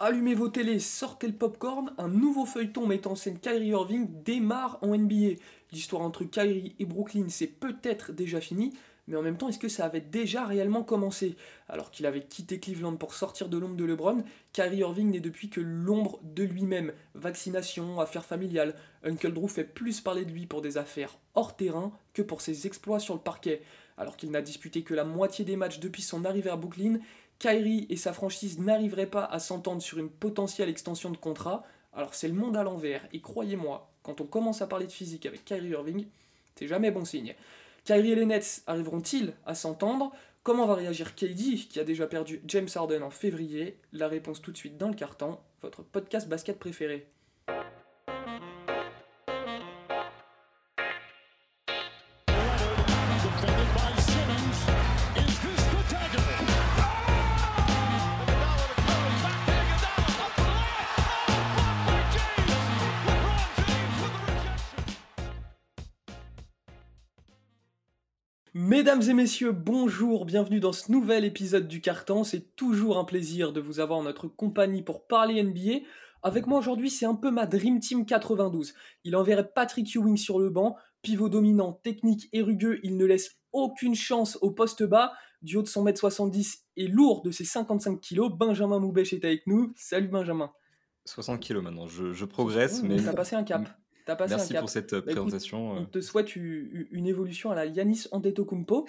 Allumez 0.00 0.36
vos 0.36 0.48
télés, 0.48 0.78
sortez 0.78 1.26
le 1.26 1.32
popcorn, 1.32 1.92
un 1.98 2.06
nouveau 2.06 2.46
feuilleton 2.46 2.86
mettant 2.86 3.10
en 3.10 3.16
scène 3.16 3.40
Kyrie 3.40 3.70
Irving 3.70 4.06
démarre 4.22 4.78
en 4.80 4.96
NBA. 4.96 5.40
L'histoire 5.72 6.02
entre 6.02 6.22
Kyrie 6.22 6.76
et 6.78 6.84
Brooklyn, 6.84 7.24
c'est 7.28 7.48
peut-être 7.48 8.12
déjà 8.12 8.40
fini, 8.40 8.72
mais 9.08 9.16
en 9.16 9.22
même 9.22 9.36
temps, 9.36 9.48
est-ce 9.48 9.58
que 9.58 9.66
ça 9.68 9.86
avait 9.86 10.00
déjà 10.00 10.44
réellement 10.44 10.84
commencé? 10.84 11.34
Alors 11.68 11.90
qu'il 11.90 12.06
avait 12.06 12.22
quitté 12.22 12.60
Cleveland 12.60 12.94
pour 12.94 13.12
sortir 13.12 13.48
de 13.48 13.58
l'ombre 13.58 13.74
de 13.74 13.84
LeBron, 13.84 14.22
Kyrie 14.52 14.78
Irving 14.78 15.10
n'est 15.10 15.18
depuis 15.18 15.50
que 15.50 15.60
l'ombre 15.60 16.20
de 16.22 16.44
lui-même. 16.44 16.92
Vaccination, 17.14 17.98
affaires 17.98 18.24
familiales, 18.24 18.76
Uncle 19.02 19.32
Drew 19.32 19.48
fait 19.48 19.64
plus 19.64 20.00
parler 20.00 20.24
de 20.24 20.30
lui 20.30 20.46
pour 20.46 20.62
des 20.62 20.78
affaires 20.78 21.18
hors 21.34 21.56
terrain 21.56 21.90
que 22.14 22.22
pour 22.22 22.40
ses 22.40 22.68
exploits 22.68 23.00
sur 23.00 23.14
le 23.14 23.20
parquet. 23.20 23.62
Alors 23.96 24.16
qu'il 24.16 24.30
n'a 24.30 24.42
disputé 24.42 24.82
que 24.82 24.94
la 24.94 25.02
moitié 25.02 25.44
des 25.44 25.56
matchs 25.56 25.80
depuis 25.80 26.02
son 26.02 26.24
arrivée 26.24 26.50
à 26.50 26.56
Brooklyn, 26.56 27.00
Kyrie 27.38 27.86
et 27.88 27.96
sa 27.96 28.12
franchise 28.12 28.58
n'arriveraient 28.58 29.06
pas 29.06 29.24
à 29.24 29.38
s'entendre 29.38 29.80
sur 29.80 29.98
une 29.98 30.10
potentielle 30.10 30.68
extension 30.68 31.10
de 31.10 31.16
contrat, 31.16 31.64
alors 31.92 32.14
c'est 32.14 32.28
le 32.28 32.34
monde 32.34 32.56
à 32.56 32.64
l'envers. 32.64 33.06
Et 33.12 33.20
croyez-moi, 33.20 33.90
quand 34.02 34.20
on 34.20 34.26
commence 34.26 34.60
à 34.60 34.66
parler 34.66 34.86
de 34.86 34.92
physique 34.92 35.26
avec 35.26 35.44
Kyrie 35.44 35.70
Irving, 35.70 36.06
c'est 36.56 36.66
jamais 36.66 36.90
bon 36.90 37.04
signe. 37.04 37.34
Kyrie 37.84 38.12
et 38.12 38.14
les 38.16 38.26
Nets 38.26 38.62
arriveront-ils 38.66 39.34
à 39.46 39.54
s'entendre? 39.54 40.12
Comment 40.42 40.66
va 40.66 40.74
réagir 40.74 41.14
KD, 41.14 41.68
qui 41.68 41.78
a 41.78 41.84
déjà 41.84 42.06
perdu 42.06 42.40
James 42.46 42.68
Harden 42.74 43.02
en 43.02 43.10
février? 43.10 43.78
La 43.92 44.08
réponse 44.08 44.42
tout 44.42 44.50
de 44.50 44.56
suite 44.56 44.76
dans 44.76 44.88
le 44.88 44.94
carton, 44.94 45.38
votre 45.62 45.82
podcast 45.82 46.28
basket 46.28 46.58
préféré. 46.58 47.06
Mesdames 68.54 69.02
et 69.02 69.12
messieurs, 69.12 69.52
bonjour, 69.52 70.24
bienvenue 70.24 70.58
dans 70.58 70.72
ce 70.72 70.90
nouvel 70.90 71.26
épisode 71.26 71.68
du 71.68 71.82
Carton. 71.82 72.24
C'est 72.24 72.56
toujours 72.56 72.98
un 72.98 73.04
plaisir 73.04 73.52
de 73.52 73.60
vous 73.60 73.78
avoir 73.78 73.98
en 73.98 74.04
notre 74.04 74.26
compagnie 74.26 74.82
pour 74.82 75.06
parler 75.06 75.42
NBA. 75.42 75.84
Avec 76.22 76.46
moi 76.46 76.58
aujourd'hui, 76.58 76.88
c'est 76.88 77.04
un 77.04 77.14
peu 77.14 77.30
ma 77.30 77.44
Dream 77.44 77.78
Team 77.78 78.06
92. 78.06 78.72
Il 79.04 79.16
enverrait 79.16 79.50
Patrick 79.54 79.94
Ewing 79.94 80.16
sur 80.16 80.38
le 80.38 80.48
banc, 80.48 80.76
pivot 81.02 81.28
dominant, 81.28 81.74
technique 81.84 82.30
et 82.32 82.40
rugueux, 82.40 82.80
il 82.84 82.96
ne 82.96 83.04
laisse 83.04 83.36
aucune 83.52 83.94
chance 83.94 84.38
au 84.40 84.50
poste 84.50 84.82
bas. 84.82 85.12
Du 85.42 85.56
haut 85.56 85.62
de 85.62 85.68
son 85.68 85.82
mètre 85.82 86.00
70 86.00 86.64
et 86.76 86.88
lourd 86.88 87.22
de 87.22 87.30
ses 87.30 87.44
55 87.44 88.00
kg, 88.00 88.30
Benjamin 88.34 88.78
Moubèche 88.78 89.12
est 89.12 89.24
avec 89.26 89.46
nous. 89.46 89.72
Salut 89.76 90.08
Benjamin. 90.08 90.50
60 91.04 91.46
kg 91.46 91.58
maintenant, 91.58 91.86
je, 91.86 92.24
progresse, 92.24 92.82
mais... 92.82 92.96
T'as 92.96 93.12
passé 93.12 93.36
un 93.36 93.44
cap. 93.44 93.68
Merci 94.28 94.54
pour 94.54 94.70
cette 94.70 94.92
euh, 94.92 95.00
bah, 95.00 95.12
présentation. 95.12 95.72
on 95.72 95.82
euh. 95.82 95.86
te 95.86 96.00
souhaite 96.00 96.36
une 96.36 97.06
évolution 97.06 97.50
à 97.50 97.54
la 97.54 97.66
Yanis 97.66 98.06
Antetokounmpo. 98.12 98.86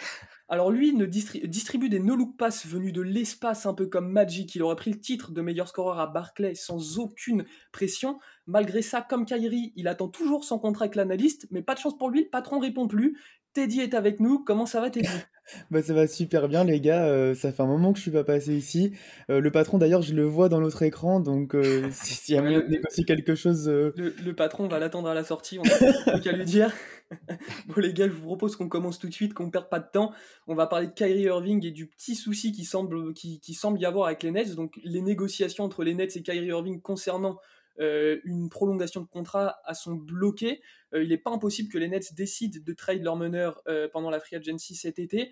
Alors 0.48 0.72
lui 0.72 0.94
ne 0.94 1.06
distribue 1.06 1.90
des 1.90 2.00
no-look 2.00 2.36
pass 2.38 2.66
venus 2.66 2.94
de 2.94 3.02
l'espace, 3.02 3.66
un 3.66 3.74
peu 3.74 3.88
comme 3.88 4.12
Magic. 4.12 4.56
Il 4.56 4.64
aurait 4.64 4.76
pris 4.76 4.92
le 4.92 5.00
titre 5.00 5.32
de 5.32 5.42
meilleur 5.42 5.68
scoreur 5.68 6.00
à 6.00 6.08
Barclay 6.08 6.56
sans 6.56 7.00
aucune 7.00 7.46
pression. 7.72 8.20
Malgré 8.48 8.82
ça, 8.82 9.06
comme 9.08 9.26
Kyrie, 9.26 9.74
il 9.76 9.88
attend 9.88 10.08
toujours 10.08 10.44
son 10.44 10.58
contrat 10.58 10.86
avec 10.86 10.96
l'analyste, 10.96 11.48
mais 11.52 11.62
pas 11.62 11.76
de 11.76 11.80
chance 11.80 11.98
pour 11.98 12.10
lui, 12.10 12.24
le 12.24 12.30
patron 12.30 12.60
répond 12.60 12.88
plus. 12.88 13.20
Teddy 13.54 13.82
est 13.82 13.94
avec 13.94 14.20
nous. 14.20 14.44
Comment 14.44 14.66
ça 14.66 14.82
va, 14.82 14.90
Teddy? 14.90 15.08
Bah, 15.72 15.82
Ça 15.82 15.96
va 15.96 16.06
super 16.08 16.48
bien, 16.48 16.64
les 16.64 16.80
gars. 16.80 17.08
Euh, 17.08 17.34
ça 17.34 17.52
fait 17.52 17.64
un 17.64 17.68
moment 17.68 17.92
que 17.92 17.98
je 17.98 18.04
suis 18.04 18.12
pas 18.12 18.24
passé 18.24 18.54
ici. 18.54 18.94
Euh, 19.32 19.40
le 19.40 19.52
patron, 19.52 19.80
d'ailleurs, 19.80 20.04
je 20.04 20.14
le 20.14 20.24
vois 20.24 20.48
dans 20.48 20.60
notre 20.60 20.84
écran. 20.84 21.20
Donc, 21.20 21.56
euh, 21.56 21.90
s'il 21.92 22.36
y 22.36 22.38
a 22.38 22.42
moyen 22.42 22.60
de 22.60 22.68
négocier 22.68 23.04
quelque 23.04 23.34
chose. 23.34 23.68
Le, 23.68 24.32
patron 24.34 24.68
va 24.68 24.78
l'attendre 24.78 25.10
à 25.10 25.16
la 25.16 25.24
sortie. 25.24 25.58
On 25.58 25.64
n'a 26.12 26.20
qu'à 26.20 26.34
lui 26.34 26.46
dire. 26.46 26.72
bon, 27.68 27.82
les 27.82 27.94
gars, 27.94 28.08
je 28.08 28.14
vous 28.14 28.26
propose 28.26 28.56
qu'on 28.56 28.70
commence 28.70 29.00
tout 29.00 29.08
de 29.08 29.14
suite, 29.14 29.34
qu'on 29.34 29.50
perde 29.50 29.70
pas 29.70 29.80
de 29.80 29.88
temps. 29.92 30.12
On 30.46 30.54
va 30.54 30.68
parler 30.68 30.86
de 30.86 30.94
Kyrie 30.94 31.24
Irving 31.24 31.66
et 31.66 31.72
du 31.72 31.88
petit 31.88 32.14
souci 32.14 32.52
qui 32.52 32.66
semble, 32.66 33.14
qui, 33.14 33.40
qui 33.40 33.56
semble 33.56 33.80
y 33.80 33.86
avoir 33.86 34.06
avec 34.06 34.22
les 34.22 34.30
Nets. 34.30 34.54
Donc, 34.54 34.80
les 34.84 35.02
négociations 35.02 35.64
entre 35.64 35.84
les 35.84 35.96
Nets 35.96 36.16
et 36.16 36.22
Kyrie 36.22 36.46
Irving 36.46 36.80
concernant 36.80 37.40
euh, 37.80 38.20
une 38.26 38.50
prolongation 38.50 39.00
de 39.02 39.06
contrat 39.06 39.60
à 39.64 39.74
son 39.74 39.94
bloqué. 39.94 40.62
Euh, 40.94 41.04
il 41.04 41.10
n'est 41.10 41.18
pas 41.18 41.32
impossible 41.32 41.72
que 41.72 41.78
les 41.78 41.88
Nets 41.88 42.14
décident 42.14 42.60
de 42.62 42.74
trade 42.74 43.02
leur 43.02 43.16
meneur 43.16 43.62
euh, 43.68 43.88
pendant 43.92 44.10
la 44.10 44.20
free 44.20 44.36
agency 44.36 44.76
cet 44.76 45.00
été. 45.00 45.32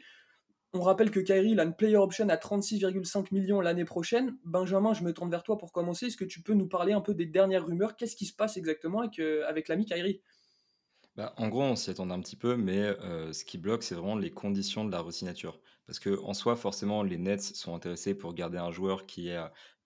On 0.74 0.82
rappelle 0.82 1.12
que 1.12 1.20
Kyrie 1.20 1.60
a 1.60 1.64
une 1.64 1.76
player 1.76 1.98
option 1.98 2.30
à 2.30 2.36
36,5 2.36 3.34
millions 3.34 3.60
l'année 3.60 3.84
prochaine. 3.84 4.38
Benjamin, 4.46 4.94
je 4.94 5.04
me 5.04 5.12
tourne 5.12 5.30
vers 5.30 5.44
toi 5.44 5.58
pour 5.58 5.74
commencer. 5.74 6.08
Est-ce 6.08 6.18
que 6.18 6.26
tu 6.26 6.42
peux 6.42 6.54
nous 6.54 6.68
parler 6.68 6.94
un 6.94 7.02
peu 7.02 7.14
des 7.14 7.26
dernières 7.26 7.66
rumeurs? 7.66 7.96
Qu'est-ce 7.98 8.16
qui 8.16 8.26
se 8.26 8.34
passe 8.34 8.56
exactement 8.58 9.02
avec, 9.02 9.20
avec 9.20 9.68
l'ami 9.68 9.86
Kyrie? 9.86 10.22
Bah, 11.16 11.34
en 11.38 11.48
gros, 11.50 11.64
on 11.64 11.76
s'y 11.76 11.90
attendait 11.90 12.14
un 12.14 12.20
petit 12.20 12.36
peu, 12.36 12.58
mais 12.58 12.94
ce 13.32 13.44
qui 13.46 13.58
bloque, 13.58 13.82
c'est 13.82 13.96
vraiment 13.96 14.18
les 14.18 14.32
conditions 14.32 14.86
de 14.86 14.92
la 14.92 15.00
resignature. 15.00 15.60
Parce 15.88 16.00
que 16.00 16.22
en 16.22 16.34
soi, 16.34 16.58
forcément, 16.58 17.02
les 17.02 17.18
Nets 17.18 17.42
sont 17.42 17.74
intéressés 17.74 18.14
pour 18.14 18.34
garder 18.34 18.58
un 18.58 18.72
joueur 18.72 19.06
qui 19.06 19.30
est 19.30 19.40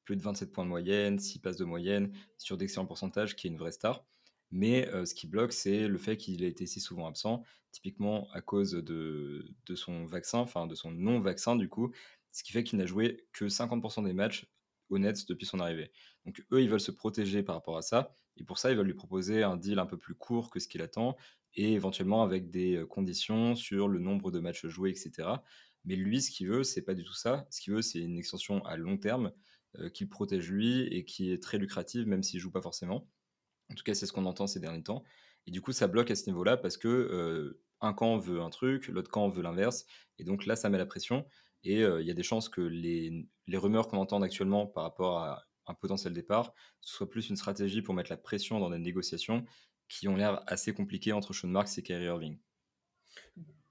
plus 0.03 0.15
de 0.15 0.21
27 0.21 0.51
points 0.51 0.65
de 0.65 0.69
moyenne, 0.69 1.19
6 1.19 1.39
passes 1.39 1.57
de 1.57 1.65
moyenne, 1.65 2.11
sur 2.37 2.57
d'excellents 2.57 2.85
pourcentages, 2.85 3.35
qui 3.35 3.47
est 3.47 3.49
une 3.49 3.57
vraie 3.57 3.71
star. 3.71 4.05
Mais 4.51 4.87
euh, 4.89 5.05
ce 5.05 5.15
qui 5.15 5.27
bloque, 5.27 5.53
c'est 5.53 5.87
le 5.87 5.97
fait 5.97 6.17
qu'il 6.17 6.43
ait 6.43 6.49
été 6.49 6.65
si 6.65 6.79
souvent 6.79 7.07
absent, 7.07 7.43
typiquement 7.71 8.29
à 8.33 8.41
cause 8.41 8.71
de, 8.71 9.45
de 9.65 9.75
son 9.75 10.05
vaccin, 10.05 10.39
enfin 10.39 10.67
de 10.67 10.75
son 10.75 10.91
non-vaccin 10.91 11.55
du 11.55 11.69
coup, 11.69 11.91
ce 12.31 12.43
qui 12.43 12.51
fait 12.51 12.63
qu'il 12.63 12.77
n'a 12.79 12.85
joué 12.85 13.25
que 13.33 13.45
50% 13.45 14.03
des 14.03 14.13
matchs 14.13 14.47
honnêtes 14.89 15.27
depuis 15.29 15.45
son 15.45 15.59
arrivée. 15.59 15.91
Donc 16.25 16.45
eux, 16.51 16.61
ils 16.61 16.69
veulent 16.69 16.81
se 16.81 16.91
protéger 16.91 17.43
par 17.43 17.55
rapport 17.55 17.77
à 17.77 17.81
ça, 17.81 18.13
et 18.37 18.43
pour 18.43 18.57
ça, 18.57 18.71
ils 18.71 18.77
veulent 18.77 18.87
lui 18.87 18.93
proposer 18.93 19.43
un 19.43 19.57
deal 19.57 19.79
un 19.79 19.85
peu 19.85 19.97
plus 19.97 20.15
court 20.15 20.49
que 20.49 20.59
ce 20.59 20.67
qu'il 20.67 20.81
attend, 20.81 21.15
et 21.53 21.73
éventuellement 21.73 22.23
avec 22.23 22.49
des 22.49 22.77
euh, 22.77 22.85
conditions 22.85 23.55
sur 23.55 23.87
le 23.87 23.99
nombre 23.99 24.31
de 24.31 24.39
matchs 24.39 24.65
joués, 24.67 24.91
etc. 24.91 25.29
Mais 25.83 25.95
lui, 25.95 26.21
ce 26.21 26.31
qu'il 26.31 26.47
veut, 26.47 26.63
c'est 26.63 26.83
pas 26.83 26.93
du 26.93 27.03
tout 27.03 27.13
ça. 27.13 27.47
Ce 27.49 27.59
qu'il 27.59 27.73
veut, 27.73 27.81
c'est 27.81 27.99
une 27.99 28.17
extension 28.17 28.63
à 28.65 28.77
long 28.77 28.97
terme 28.97 29.31
euh, 29.79 29.89
qui 29.89 30.05
protège 30.05 30.49
lui 30.49 30.83
et 30.87 31.05
qui 31.05 31.31
est 31.31 31.41
très 31.41 31.57
lucrative, 31.57 32.07
même 32.07 32.23
s'il 32.23 32.39
joue 32.39 32.51
pas 32.51 32.61
forcément. 32.61 33.07
En 33.71 33.75
tout 33.75 33.83
cas, 33.83 33.93
c'est 33.93 34.05
ce 34.05 34.11
qu'on 34.11 34.25
entend 34.25 34.47
ces 34.47 34.59
derniers 34.59 34.83
temps. 34.83 35.03
Et 35.47 35.51
du 35.51 35.61
coup, 35.61 35.71
ça 35.71 35.87
bloque 35.87 36.11
à 36.11 36.15
ce 36.15 36.25
niveau-là 36.27 36.57
parce 36.57 36.77
que 36.77 36.87
euh, 36.87 37.61
un 37.79 37.93
camp 37.93 38.17
veut 38.17 38.41
un 38.41 38.49
truc, 38.49 38.87
l'autre 38.89 39.09
camp 39.09 39.29
veut 39.29 39.41
l'inverse. 39.41 39.85
Et 40.19 40.23
donc 40.23 40.45
là, 40.45 40.55
ça 40.55 40.69
met 40.69 40.77
la 40.77 40.85
pression. 40.85 41.25
Et 41.63 41.83
euh, 41.83 42.01
il 42.01 42.07
y 42.07 42.11
a 42.11 42.13
des 42.13 42.23
chances 42.23 42.49
que 42.49 42.61
les, 42.61 43.27
les 43.47 43.57
rumeurs 43.57 43.87
qu'on 43.87 43.97
entend 43.97 44.21
actuellement 44.21 44.67
par 44.67 44.83
rapport 44.83 45.19
à 45.19 45.45
un 45.67 45.73
potentiel 45.73 46.13
départ, 46.13 46.53
ce 46.81 46.95
soit 46.95 47.09
plus 47.09 47.29
une 47.29 47.37
stratégie 47.37 47.81
pour 47.81 47.93
mettre 47.93 48.11
la 48.11 48.17
pression 48.17 48.59
dans 48.59 48.69
des 48.69 48.79
négociations 48.79 49.45
qui 49.87 50.07
ont 50.07 50.15
l'air 50.15 50.43
assez 50.47 50.73
compliquées 50.73 51.13
entre 51.13 51.33
Sean 51.33 51.49
Marks 51.49 51.77
et 51.77 51.83
Kyrie 51.83 52.05
Irving. 52.05 52.39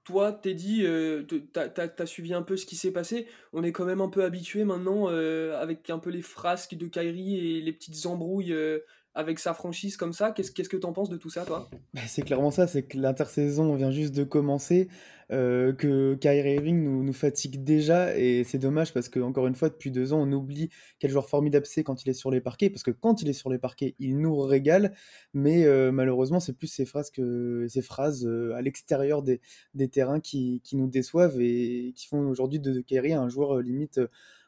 Toi, 0.03 0.31
Teddy, 0.33 0.83
euh, 0.83 1.23
t'as 1.53 1.69
as, 1.97 2.05
suivi 2.07 2.33
un 2.33 2.41
peu 2.41 2.57
ce 2.57 2.65
qui 2.65 2.75
s'est 2.75 2.91
passé. 2.91 3.27
On 3.53 3.63
est 3.63 3.71
quand 3.71 3.85
même 3.85 4.01
un 4.01 4.09
peu 4.09 4.23
habitué 4.23 4.63
maintenant 4.63 5.09
euh, 5.09 5.61
avec 5.61 5.91
un 5.91 5.99
peu 5.99 6.09
les 6.09 6.23
frasques 6.23 6.75
de 6.75 6.87
Kyrie 6.87 7.37
et 7.37 7.61
les 7.61 7.71
petites 7.71 8.07
embrouilles 8.07 8.51
euh, 8.51 8.79
avec 9.13 9.39
sa 9.39 9.53
franchise 9.53 9.97
comme 9.97 10.13
ça. 10.13 10.31
Qu'est-ce 10.31 10.51
que 10.51 10.77
t'en 10.77 10.93
penses 10.93 11.09
de 11.09 11.17
tout 11.17 11.29
ça, 11.29 11.45
toi? 11.45 11.69
Bah, 11.93 12.01
C'est 12.07 12.21
clairement 12.21 12.51
ça, 12.51 12.67
c'est 12.67 12.83
que 12.83 12.97
l'intersaison 12.97 13.75
vient 13.75 13.91
juste 13.91 14.15
de 14.15 14.23
commencer, 14.23 14.87
euh, 15.31 15.73
que 15.73 16.15
Kyrie 16.15 16.55
Irving 16.55 16.81
nous, 16.83 17.13
fatigue 17.13 17.63
déjà, 17.63 18.17
et 18.17 18.43
c'est 18.45 18.57
dommage 18.57 18.93
parce 18.93 19.09
que 19.09 19.19
encore 19.19 19.47
une 19.47 19.55
fois, 19.55 19.69
depuis 19.69 19.91
deux 19.91 20.13
ans, 20.13 20.21
on 20.21 20.31
oublie 20.31 20.69
quel 20.99 21.11
joueur 21.11 21.27
formidable 21.27 21.65
c'est 21.65 21.83
quand 21.83 22.03
il 22.05 22.09
est 22.09 22.13
sur 22.13 22.31
les 22.31 22.39
parquets, 22.39 22.69
parce 22.69 22.83
que 22.83 22.91
quand 22.91 23.21
il 23.21 23.29
est 23.29 23.33
sur 23.33 23.49
les 23.49 23.57
parquets, 23.57 23.95
il 23.99 24.19
nous 24.19 24.37
régale, 24.39 24.93
mais 25.33 25.65
euh, 25.65 25.91
malheureusement, 25.91 26.39
c'est 26.39 26.53
plus 26.53 26.67
ces 26.67 26.85
phrases, 26.85 27.11
que, 27.11 27.65
ces 27.67 27.81
phrases 27.81 28.25
euh, 28.25 28.53
à 28.55 28.61
l'extérieur 28.61 29.23
des, 29.23 29.41
terrains 29.89 30.21
qui, 30.21 30.61
qui 30.63 30.77
nous 30.77 30.87
déçoivent 30.87 31.41
et 31.41 31.93
qui 31.95 32.07
font 32.07 32.27
aujourd'hui 32.29 32.59
de 32.59 32.79
Kyrie 32.79 33.13
un 33.13 33.27
joueur 33.27 33.59
limite 33.59 33.99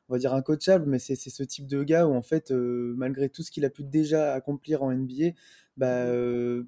on 0.09 0.13
va 0.13 0.19
dire 0.19 0.33
incoachable, 0.33 0.85
mais 0.87 0.99
c'est 0.99 1.15
ce 1.15 1.43
type 1.43 1.67
de 1.67 1.83
gars 1.83 2.07
où 2.07 2.13
en 2.13 2.21
fait, 2.21 2.51
euh, 2.51 2.93
malgré 2.97 3.29
tout 3.29 3.43
ce 3.43 3.51
qu'il 3.51 3.65
a 3.65 3.69
pu 3.69 3.83
déjà 3.83 4.33
accomplir 4.33 4.83
en 4.83 4.91
NBA, 4.91 5.31
bah, 5.77 5.87
euh, 6.05 6.63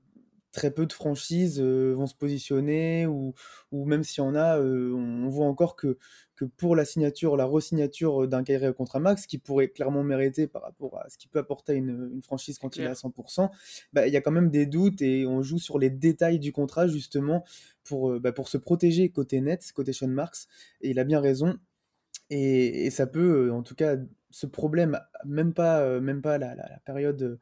très 0.51 0.71
peu 0.71 0.85
de 0.85 0.93
franchises 0.93 1.59
euh, 1.61 1.93
vont 1.95 2.07
se 2.07 2.15
positionner 2.15 3.05
ou, 3.07 3.33
ou 3.71 3.85
même 3.85 4.03
s'il 4.03 4.23
y 4.23 4.27
en 4.27 4.35
a, 4.35 4.59
on 4.59 5.27
voit 5.27 5.47
encore 5.47 5.75
que, 5.75 5.97
que 6.37 6.45
pour 6.45 6.77
la 6.77 6.85
signature, 6.85 7.35
la 7.35 7.43
resignature 7.45 8.25
d'un 8.27 8.43
Kyrie 8.43 8.73
contre 8.73 8.95
un 8.95 8.99
max, 8.99 9.27
qui 9.27 9.37
pourrait 9.37 9.67
clairement 9.67 10.03
mériter 10.03 10.47
par 10.47 10.61
rapport 10.61 10.97
à 10.97 11.09
ce 11.09 11.17
qu'il 11.17 11.29
peut 11.29 11.39
apporter 11.39 11.73
à 11.73 11.75
une, 11.75 12.09
une 12.13 12.21
franchise 12.23 12.57
quand 12.57 12.77
il 12.77 12.83
est 12.83 12.87
à 12.87 12.95
100%, 12.95 13.51
bah, 13.91 14.07
il 14.07 14.13
y 14.13 14.17
a 14.17 14.21
quand 14.21 14.31
même 14.31 14.49
des 14.49 14.65
doutes 14.65 15.01
et 15.01 15.27
on 15.27 15.41
joue 15.41 15.59
sur 15.59 15.77
les 15.77 15.89
détails 15.89 16.39
du 16.39 16.53
contrat 16.53 16.87
justement 16.87 17.43
pour, 17.83 18.17
bah, 18.21 18.31
pour 18.31 18.47
se 18.47 18.57
protéger 18.57 19.09
côté 19.09 19.41
net, 19.41 19.61
côté 19.73 19.91
Sean 19.91 20.07
Marks. 20.07 20.47
Et 20.81 20.91
il 20.91 20.99
a 20.99 21.03
bien 21.03 21.19
raison. 21.19 21.57
Et, 22.29 22.89
ça 22.89 23.07
peut, 23.07 23.47
euh, 23.47 23.53
en 23.53 23.61
tout 23.61 23.75
cas, 23.75 23.97
ce 24.31 24.45
problème, 24.45 24.99
même 25.25 25.53
pas, 25.53 25.81
euh, 25.81 26.01
même 26.01 26.21
pas 26.21 26.37
la, 26.37 26.55
période 26.85 27.39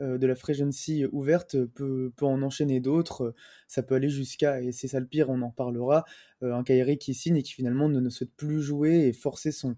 euh, 0.00 0.18
de 0.18 0.26
la 0.26 0.34
fregency 0.34 1.06
ouverte, 1.10 1.64
peut, 1.64 2.12
en 2.20 2.42
enchaîner 2.42 2.80
d'autres. 2.80 3.34
Ça 3.66 3.82
peut 3.82 3.94
aller 3.94 4.10
jusqu'à, 4.10 4.60
et 4.60 4.72
c'est 4.72 4.88
ça 4.88 5.00
le 5.00 5.06
pire, 5.06 5.30
on 5.30 5.40
en 5.42 5.50
parlera, 5.50 6.04
un 6.42 6.62
Kairi 6.62 6.98
qui 6.98 7.14
signe 7.14 7.36
et 7.36 7.42
qui 7.42 7.54
finalement 7.54 7.88
ne, 7.88 8.08
souhaite 8.10 8.34
plus 8.36 8.62
jouer 8.62 9.06
et 9.08 9.12
forcer 9.12 9.52
son, 9.52 9.76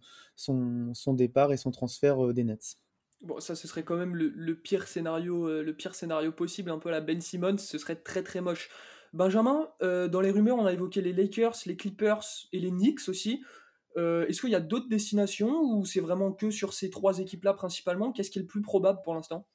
départ 1.14 1.52
et 1.52 1.56
son 1.56 1.70
transfert 1.70 2.34
des 2.34 2.44
Nets. 2.44 2.78
Bon, 3.20 3.40
ça, 3.40 3.56
ce 3.56 3.66
serait 3.66 3.82
quand 3.82 3.96
même 3.96 4.14
le, 4.14 4.54
pire 4.54 4.86
scénario, 4.86 5.62
le 5.62 5.72
pire 5.72 5.94
scénario 5.94 6.32
possible, 6.32 6.70
un 6.70 6.78
peu 6.78 6.90
la 6.90 7.00
Ben 7.00 7.20
Simmons, 7.20 7.58
ce 7.58 7.78
serait 7.78 7.96
très 7.96 8.22
très 8.22 8.40
moche. 8.40 8.70
Benjamin, 9.12 9.68
dans 9.80 10.20
les 10.20 10.30
rumeurs, 10.32 10.58
on 10.58 10.66
a 10.66 10.72
évoqué 10.72 11.00
les 11.00 11.12
Lakers, 11.12 11.56
les 11.66 11.76
Clippers 11.76 12.48
et 12.52 12.58
les 12.58 12.70
Knicks 12.70 13.08
aussi. 13.08 13.42
Euh, 13.98 14.26
est-ce 14.26 14.40
qu'il 14.40 14.50
y 14.50 14.54
a 14.54 14.60
d'autres 14.60 14.88
destinations 14.88 15.60
ou 15.60 15.84
c'est 15.84 16.00
vraiment 16.00 16.32
que 16.32 16.50
sur 16.50 16.72
ces 16.72 16.88
trois 16.88 17.18
équipes-là 17.18 17.52
principalement? 17.52 18.12
Qu'est-ce 18.12 18.30
qui 18.30 18.38
est 18.38 18.42
le 18.42 18.48
plus 18.48 18.62
probable 18.62 19.00
pour 19.02 19.14
l'instant? 19.14 19.46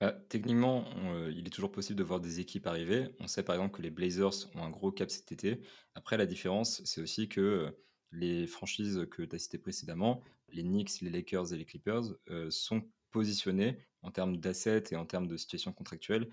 Bah, 0.00 0.12
techniquement, 0.28 0.84
il 1.30 1.46
est 1.46 1.50
toujours 1.50 1.72
possible 1.72 1.98
de 1.98 2.04
voir 2.04 2.20
des 2.20 2.40
équipes 2.40 2.66
arriver. 2.66 3.08
On 3.20 3.26
sait 3.26 3.42
par 3.42 3.56
exemple 3.56 3.76
que 3.76 3.82
les 3.82 3.90
Blazers 3.90 4.48
ont 4.54 4.62
un 4.62 4.70
gros 4.70 4.92
cap 4.92 5.10
cet 5.10 5.32
été. 5.32 5.60
Après, 5.94 6.16
la 6.16 6.26
différence, 6.26 6.82
c'est 6.84 7.00
aussi 7.00 7.28
que 7.28 7.74
les 8.12 8.46
franchises 8.46 9.06
que 9.10 9.22
tu 9.22 9.34
as 9.34 9.38
citées 9.38 9.58
précédemment, 9.58 10.22
les 10.48 10.62
Knicks, 10.62 11.00
les 11.00 11.10
Lakers 11.10 11.52
et 11.52 11.56
les 11.56 11.64
Clippers, 11.64 12.14
euh, 12.30 12.50
sont 12.50 12.82
positionnés 13.10 13.78
en 14.02 14.10
termes 14.10 14.36
d'assets 14.36 14.84
et 14.90 14.96
en 14.96 15.06
termes 15.06 15.26
de 15.26 15.36
situation 15.36 15.72
contractuelle 15.72 16.28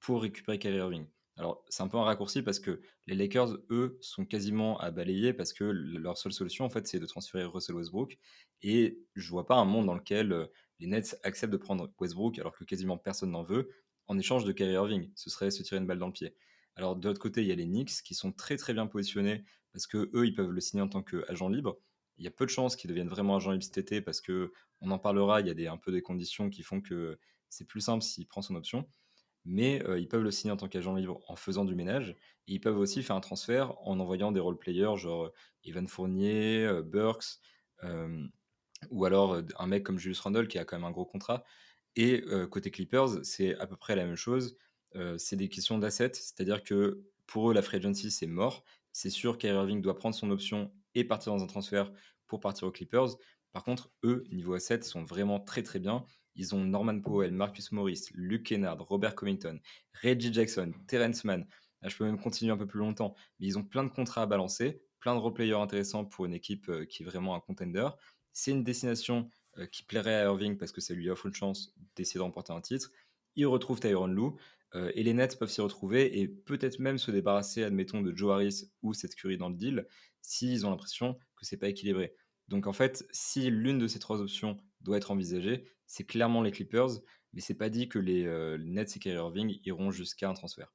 pour 0.00 0.22
récupérer 0.22 0.58
Kyrie 0.58 0.76
Irving. 0.76 1.06
Alors, 1.36 1.64
c'est 1.68 1.82
un 1.82 1.88
peu 1.88 1.98
un 1.98 2.04
raccourci 2.04 2.42
parce 2.42 2.58
que 2.60 2.80
les 3.06 3.14
Lakers, 3.14 3.58
eux, 3.70 3.98
sont 4.00 4.24
quasiment 4.24 4.78
à 4.78 4.90
balayer 4.90 5.34
parce 5.34 5.52
que 5.52 5.64
leur 5.64 6.16
seule 6.16 6.32
solution, 6.32 6.64
en 6.64 6.70
fait, 6.70 6.86
c'est 6.86 6.98
de 6.98 7.06
transférer 7.06 7.44
Russell 7.44 7.76
Westbrook. 7.76 8.18
Et 8.62 9.02
je 9.14 9.30
vois 9.30 9.46
pas 9.46 9.56
un 9.56 9.66
monde 9.66 9.86
dans 9.86 9.94
lequel 9.94 10.32
euh, 10.32 10.46
les 10.80 10.86
Nets 10.86 11.18
acceptent 11.24 11.52
de 11.52 11.58
prendre 11.58 11.92
Westbrook 12.00 12.38
alors 12.38 12.56
que 12.56 12.64
quasiment 12.64 12.96
personne 12.96 13.30
n'en 13.30 13.42
veut 13.42 13.70
en 14.06 14.18
échange 14.18 14.44
de 14.44 14.52
Kyrie 14.52 14.72
Irving. 14.72 15.10
Ce 15.14 15.28
serait 15.28 15.50
se 15.50 15.62
tirer 15.62 15.78
une 15.78 15.86
balle 15.86 15.98
dans 15.98 16.06
le 16.06 16.12
pied. 16.12 16.34
Alors, 16.74 16.96
de 16.96 17.06
l'autre 17.06 17.20
côté, 17.20 17.42
il 17.42 17.48
y 17.48 17.52
a 17.52 17.54
les 17.54 17.66
Knicks 17.66 18.02
qui 18.02 18.14
sont 18.14 18.32
très 18.32 18.56
très 18.56 18.72
bien 18.72 18.86
positionnés 18.86 19.44
parce 19.72 19.86
que 19.86 20.10
eux, 20.14 20.26
ils 20.26 20.34
peuvent 20.34 20.50
le 20.50 20.60
signer 20.60 20.82
en 20.82 20.88
tant 20.88 21.02
qu'agent 21.02 21.48
libre. 21.50 21.76
Il 22.16 22.24
y 22.24 22.28
a 22.28 22.30
peu 22.30 22.46
de 22.46 22.50
chances 22.50 22.76
qu'ils 22.76 22.88
deviennent 22.88 23.08
vraiment 23.08 23.36
agent 23.36 23.50
libre 23.50 23.64
cet 23.64 23.76
été 23.76 24.00
parce 24.00 24.22
que 24.22 24.52
on 24.80 24.90
en 24.90 24.98
parlera. 24.98 25.42
Il 25.42 25.46
y 25.46 25.50
a 25.50 25.54
des, 25.54 25.66
un 25.66 25.76
peu 25.76 25.92
des 25.92 26.00
conditions 26.02 26.48
qui 26.48 26.62
font 26.62 26.80
que 26.80 27.18
c'est 27.50 27.66
plus 27.66 27.82
simple 27.82 28.02
s'il 28.02 28.26
prend 28.26 28.40
son 28.40 28.54
option. 28.54 28.88
Mais 29.48 29.82
ils 29.96 30.08
peuvent 30.08 30.22
le 30.22 30.30
signer 30.30 30.52
en 30.52 30.56
tant 30.56 30.68
qu'agent 30.68 30.94
libre 30.94 31.22
en 31.28 31.36
faisant 31.36 31.64
du 31.64 31.74
ménage. 31.74 32.16
Ils 32.48 32.60
peuvent 32.60 32.78
aussi 32.78 33.02
faire 33.02 33.16
un 33.16 33.20
transfert 33.20 33.78
en 33.86 34.00
envoyant 34.00 34.32
des 34.32 34.40
role 34.40 34.58
players 34.58 34.96
genre 34.96 35.32
Evan 35.64 35.86
Fournier, 35.86 36.68
Burks, 36.84 37.38
ou 38.90 39.04
alors 39.04 39.40
un 39.58 39.66
mec 39.66 39.84
comme 39.84 39.98
Julius 39.98 40.20
Randle 40.20 40.48
qui 40.48 40.58
a 40.58 40.64
quand 40.64 40.76
même 40.76 40.84
un 40.84 40.90
gros 40.90 41.06
contrat. 41.06 41.44
Et 41.94 42.24
côté 42.50 42.70
Clippers, 42.70 43.24
c'est 43.24 43.56
à 43.58 43.66
peu 43.66 43.76
près 43.76 43.94
la 43.96 44.04
même 44.04 44.16
chose. 44.16 44.56
c'est 45.18 45.36
des 45.36 45.48
questions 45.48 45.78
d'assets, 45.78 46.14
c'est-à-dire 46.14 46.62
que 46.62 47.04
pour 47.26 47.50
eux, 47.50 47.54
la 47.54 47.62
free 47.62 47.78
agency, 47.78 48.10
c'est 48.10 48.26
mort. 48.26 48.64
C'est 48.92 49.10
sûr 49.10 49.38
qu'Kyrie 49.38 49.54
Irving 49.54 49.82
doit 49.82 49.96
prendre 49.96 50.14
son 50.14 50.30
option 50.30 50.72
et 50.94 51.04
partir 51.04 51.32
dans 51.32 51.42
un 51.42 51.46
transfert 51.46 51.92
pour 52.26 52.40
partir 52.40 52.68
aux 52.68 52.72
Clippers. 52.72 53.16
Par 53.52 53.64
contre, 53.64 53.90
eux, 54.04 54.24
niveau 54.30 54.54
asset, 54.54 54.82
sont 54.82 55.04
vraiment 55.04 55.40
très 55.40 55.62
très 55.62 55.78
bien. 55.78 56.04
Ils 56.36 56.54
ont 56.54 56.62
Norman 56.62 57.00
Powell, 57.00 57.32
Marcus 57.32 57.72
Morris, 57.72 58.08
Luke 58.14 58.44
Kennard, 58.44 58.78
Robert 58.78 59.14
Covington, 59.14 59.58
Reggie 60.02 60.32
Jackson, 60.32 60.72
Terrence 60.86 61.24
Mann. 61.24 61.46
je 61.82 61.96
peux 61.96 62.04
même 62.04 62.20
continuer 62.20 62.52
un 62.52 62.56
peu 62.56 62.66
plus 62.66 62.78
longtemps. 62.78 63.14
Mais 63.40 63.46
ils 63.46 63.58
ont 63.58 63.64
plein 63.64 63.84
de 63.84 63.90
contrats 63.90 64.22
à 64.22 64.26
balancer, 64.26 64.82
plein 65.00 65.14
de 65.14 65.20
replayers 65.20 65.54
intéressants 65.54 66.04
pour 66.04 66.26
une 66.26 66.34
équipe 66.34 66.68
euh, 66.68 66.84
qui 66.84 67.02
est 67.02 67.06
vraiment 67.06 67.34
un 67.34 67.40
contender. 67.40 67.88
C'est 68.32 68.50
une 68.50 68.64
destination 68.64 69.30
euh, 69.58 69.66
qui 69.66 69.82
plairait 69.82 70.14
à 70.14 70.24
Irving 70.24 70.58
parce 70.58 70.72
que 70.72 70.80
ça 70.80 70.94
lui 70.94 71.08
offre 71.10 71.26
une 71.26 71.34
chance 71.34 71.74
d'essayer 71.96 72.18
de 72.18 72.24
remporter 72.24 72.52
un 72.52 72.60
titre. 72.60 72.90
Il 73.34 73.46
retrouve 73.46 73.80
Tyron 73.80 74.06
Lou. 74.06 74.36
Euh, 74.74 74.90
et 74.94 75.02
les 75.02 75.14
Nets 75.14 75.38
peuvent 75.38 75.50
s'y 75.50 75.60
retrouver 75.60 76.18
et 76.20 76.28
peut-être 76.28 76.80
même 76.80 76.98
se 76.98 77.10
débarrasser, 77.10 77.62
admettons, 77.62 78.02
de 78.02 78.14
Joe 78.14 78.32
Harris 78.32 78.64
ou 78.82 78.94
cette 78.94 79.14
curie 79.14 79.38
dans 79.38 79.48
le 79.48 79.54
deal 79.54 79.86
s'ils 80.22 80.66
ont 80.66 80.70
l'impression 80.70 81.14
que 81.36 81.46
c'est 81.46 81.56
pas 81.56 81.68
équilibré. 81.68 82.14
Donc 82.48 82.66
en 82.66 82.72
fait, 82.72 83.06
si 83.10 83.50
l'une 83.50 83.78
de 83.78 83.86
ces 83.86 83.98
trois 83.98 84.20
options 84.20 84.58
doit 84.86 84.96
être 84.96 85.10
envisagée, 85.10 85.64
c'est 85.86 86.04
clairement 86.04 86.42
les 86.42 86.50
Clippers, 86.50 87.00
mais 87.32 87.40
c'est 87.40 87.54
pas 87.54 87.68
dit 87.68 87.88
que 87.88 87.98
les, 87.98 88.26
euh, 88.26 88.56
Nets 88.58 88.96
et 88.96 88.98
Kyrie 88.98 89.16
Irving 89.16 89.60
iront 89.64 89.90
jusqu'à 89.90 90.28
un 90.28 90.34
transfert. 90.34 90.72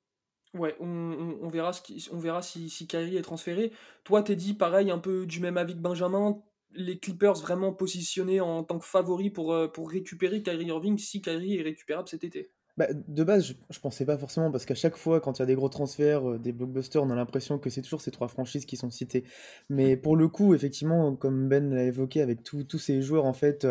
Ouais, 0.53 0.75
on, 0.81 1.47
verra, 1.47 1.71
ce 1.71 1.81
on 2.11 2.19
verra 2.19 2.41
si, 2.41 2.69
si 2.69 2.85
Kyrie 2.85 3.15
est 3.15 3.21
transféré. 3.21 3.71
Toi, 4.03 4.21
t'es 4.21 4.35
dit 4.35 4.53
pareil, 4.53 4.91
un 4.91 4.99
peu 4.99 5.25
du 5.25 5.39
même 5.39 5.57
avis 5.57 5.75
que 5.75 5.79
Benjamin, 5.79 6.43
les 6.73 6.99
Clippers 6.99 7.35
vraiment 7.35 7.73
positionnés 7.73 8.41
en 8.41 8.63
tant 8.63 8.77
que 8.77 8.85
favoris 8.85 9.31
pour, 9.31 9.53
euh, 9.53 9.67
pour 9.67 9.89
récupérer 9.89 10.43
Kyrie 10.43 10.67
Irving 10.67 10.97
si 10.97 11.21
Kyrie 11.21 11.57
est 11.57 11.63
récupérable 11.63 12.09
cet 12.09 12.25
été. 12.25 12.51
Bah, 12.77 12.87
de 12.91 13.23
base, 13.23 13.47
je, 13.47 13.53
je 13.69 13.79
pensais 13.79 14.05
pas 14.05 14.17
forcément 14.17 14.49
parce 14.51 14.65
qu'à 14.65 14.75
chaque 14.75 14.95
fois, 14.95 15.19
quand 15.19 15.39
il 15.39 15.41
y 15.41 15.43
a 15.43 15.45
des 15.45 15.55
gros 15.55 15.69
transferts, 15.69 16.29
euh, 16.29 16.39
des 16.39 16.53
blockbusters, 16.53 17.03
on 17.03 17.09
a 17.09 17.15
l'impression 17.15 17.59
que 17.59 17.69
c'est 17.69 17.81
toujours 17.81 18.01
ces 18.01 18.11
trois 18.11 18.29
franchises 18.29 18.65
qui 18.65 18.77
sont 18.77 18.89
citées. 18.89 19.25
Mais 19.69 19.97
pour 19.97 20.15
le 20.15 20.27
coup, 20.29 20.53
effectivement, 20.53 21.15
comme 21.15 21.49
Ben 21.49 21.73
l'a 21.73 21.83
évoqué, 21.83 22.21
avec 22.21 22.43
tous 22.43 22.79
ces 22.79 23.01
joueurs 23.01 23.25
en 23.25 23.33
fait 23.33 23.67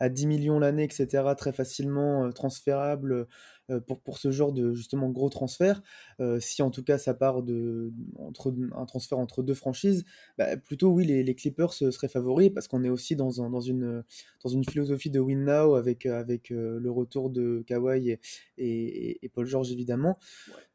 à, 0.00 0.08
10 0.08 0.26
millions 0.26 0.58
l'année, 0.58 0.84
etc., 0.84 1.34
très 1.36 1.52
facilement 1.52 2.24
euh, 2.26 2.30
transférables, 2.30 3.26
pour, 3.86 4.00
pour 4.00 4.18
ce 4.18 4.30
genre 4.30 4.52
de 4.52 4.74
justement 4.74 5.10
gros 5.10 5.28
transfert, 5.28 5.82
euh, 6.20 6.40
si 6.40 6.62
en 6.62 6.70
tout 6.70 6.82
cas 6.82 6.98
ça 6.98 7.14
part 7.14 7.42
de, 7.42 7.92
entre, 8.18 8.54
un 8.74 8.84
transfert 8.86 9.18
entre 9.18 9.42
deux 9.42 9.54
franchises, 9.54 10.04
bah, 10.38 10.56
plutôt 10.56 10.90
oui, 10.90 11.04
les, 11.04 11.22
les, 11.22 11.34
Clippers 11.34 11.72
seraient 11.72 12.08
favoris 12.08 12.50
parce 12.50 12.68
qu'on 12.68 12.84
est 12.84 12.88
aussi 12.88 13.16
dans, 13.16 13.42
un, 13.42 13.50
dans, 13.50 13.60
une, 13.60 14.04
dans 14.42 14.50
une 14.50 14.64
philosophie 14.64 15.10
de 15.10 15.20
win 15.20 15.44
now 15.44 15.74
avec, 15.74 16.06
avec 16.06 16.50
euh, 16.50 16.78
le 16.78 16.90
retour 16.90 17.30
de 17.30 17.62
Kawhi 17.66 18.18
et, 18.58 19.24
et, 19.24 19.28
Paul 19.28 19.46
George 19.46 19.72
évidemment. 19.72 20.18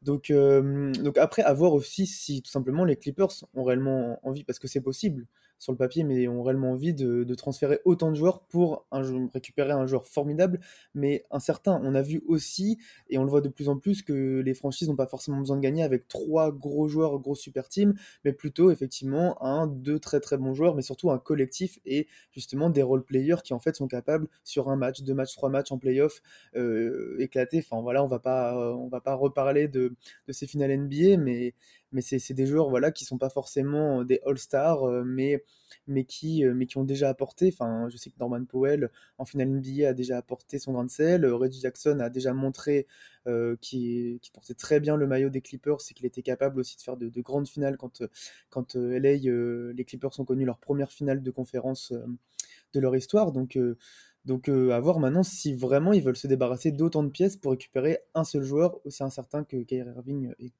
Donc, 0.02 0.32
donc 0.32 1.18
après, 1.18 1.42
à 1.42 1.52
voir 1.52 1.72
aussi 1.74 2.06
si 2.06 2.42
tout 2.42 2.50
simplement 2.50 2.84
les 2.84 2.96
Clippers 2.96 3.44
ont 3.54 3.64
réellement 3.64 4.18
envie, 4.26 4.44
parce 4.44 4.58
que 4.58 4.68
c'est 4.68 4.80
possible 4.80 5.26
sur 5.58 5.72
le 5.72 5.78
papier, 5.78 6.04
mais 6.04 6.28
ont 6.28 6.42
réellement 6.42 6.72
envie 6.72 6.94
de, 6.94 7.34
transférer 7.34 7.80
autant 7.84 8.10
de 8.10 8.16
joueurs 8.16 8.40
pour 8.42 8.86
récupérer 9.34 9.72
un 9.72 9.86
joueur 9.86 10.06
formidable, 10.06 10.60
mais 10.94 11.24
un 11.30 11.40
certain. 11.40 11.80
On 11.84 11.94
a 11.94 12.02
vu 12.02 12.22
aussi, 12.26 12.78
et 13.08 13.18
on 13.18 13.24
le 13.24 13.30
voit 13.30 13.40
de 13.40 13.48
plus 13.48 13.68
en 13.68 13.76
plus, 13.76 14.02
que 14.02 14.40
les 14.40 14.54
franchises 14.54 14.88
n'ont 14.88 14.96
pas 14.96 15.06
forcément 15.06 15.38
besoin 15.38 15.56
de 15.56 15.62
gagner 15.62 15.82
avec 15.82 16.08
trois 16.08 16.52
gros 16.52 16.88
joueurs, 16.88 17.18
gros 17.18 17.34
super 17.34 17.68
teams, 17.68 17.94
mais 18.24 18.32
plutôt 18.32 18.70
effectivement 18.70 19.42
un, 19.44 19.66
deux 19.66 19.98
très 19.98 20.20
très 20.20 20.36
bons 20.36 20.54
joueurs, 20.54 20.74
mais 20.74 20.82
surtout 20.82 21.10
un 21.10 21.18
collectif 21.18 21.78
et 21.84 22.08
justement 22.32 22.70
des 22.70 22.82
role 22.82 23.04
players 23.04 23.42
qui 23.44 23.54
en 23.54 23.60
fait 23.60 23.76
sont 23.76 23.88
capables 23.88 24.28
sur 24.44 24.68
un 24.68 24.76
match, 24.76 25.02
deux 25.02 25.14
matchs, 25.14 25.34
trois 25.34 25.50
matchs 25.50 25.72
en 25.72 25.78
playoff 25.78 26.22
euh, 26.56 27.16
éclater. 27.18 27.58
Enfin 27.58 27.82
voilà, 27.82 28.02
on 28.02 28.08
va 28.08 28.18
pas, 28.18 28.56
on 28.76 28.88
va 28.88 29.00
pas 29.00 29.14
reparler 29.14 29.68
de, 29.68 29.94
de 30.26 30.32
ces 30.32 30.46
finales 30.46 30.76
NBA, 30.76 31.16
mais 31.18 31.54
mais 31.92 32.02
c'est 32.02 32.34
des 32.34 32.46
joueurs 32.46 32.68
voilà 32.68 32.92
qui 32.92 33.04
sont 33.04 33.18
pas 33.18 33.30
forcément 33.30 34.04
des 34.04 34.20
All-Stars, 34.26 34.84
euh, 34.84 35.04
mais 35.04 35.42
mais 35.86 36.04
qui 36.04 36.44
euh, 36.44 36.54
mais 36.54 36.66
qui 36.66 36.78
ont 36.78 36.84
déjà 36.84 37.08
apporté. 37.08 37.48
Enfin, 37.52 37.88
je 37.90 37.96
sais 37.96 38.10
que 38.10 38.16
Norman 38.20 38.44
Powell 38.44 38.90
en 39.18 39.24
finale 39.24 39.48
NBA 39.48 39.88
a 39.88 39.92
déjà 39.94 40.18
apporté 40.18 40.58
son 40.58 40.72
grain 40.72 40.84
de 40.84 40.90
sel. 40.90 41.26
Reggie 41.26 41.60
Jackson 41.60 42.00
a 42.00 42.10
déjà 42.10 42.34
montré 42.34 42.86
euh, 43.26 43.56
qu'il 43.60 44.20
portait 44.32 44.54
très 44.54 44.80
bien 44.80 44.96
le 44.96 45.06
maillot 45.06 45.30
des 45.30 45.40
Clippers 45.40 45.78
et 45.90 45.94
qu'il 45.94 46.06
était 46.06 46.22
capable 46.22 46.60
aussi 46.60 46.76
de 46.76 46.82
faire 46.82 46.96
de, 46.96 47.08
grandes 47.20 47.48
finales 47.48 47.76
quand 47.78 48.02
quand 48.50 48.76
LA 48.76 49.14
les 49.72 49.84
Clippers 49.86 50.18
ont 50.20 50.24
connu 50.24 50.44
leur 50.44 50.58
première 50.58 50.92
finale 50.92 51.22
de 51.22 51.30
conférence 51.30 51.92
de 52.74 52.80
leur 52.80 52.94
histoire. 52.96 53.32
Donc 53.32 53.58
donc 54.24 54.48
à 54.48 54.80
voir 54.80 54.98
maintenant 55.00 55.22
si 55.22 55.54
vraiment 55.54 55.92
ils 55.92 56.02
veulent 56.02 56.16
se 56.16 56.26
débarrasser 56.26 56.72
d'autant 56.72 57.02
de 57.02 57.10
pièces 57.10 57.36
pour 57.36 57.52
récupérer 57.52 57.98
un 58.14 58.24
seul 58.24 58.42
joueur 58.42 58.84
aussi 58.86 59.02
incertain 59.02 59.44
que 59.44 59.56
Kyrie 59.62 59.90
Irving 59.96 60.34
est. 60.38 60.52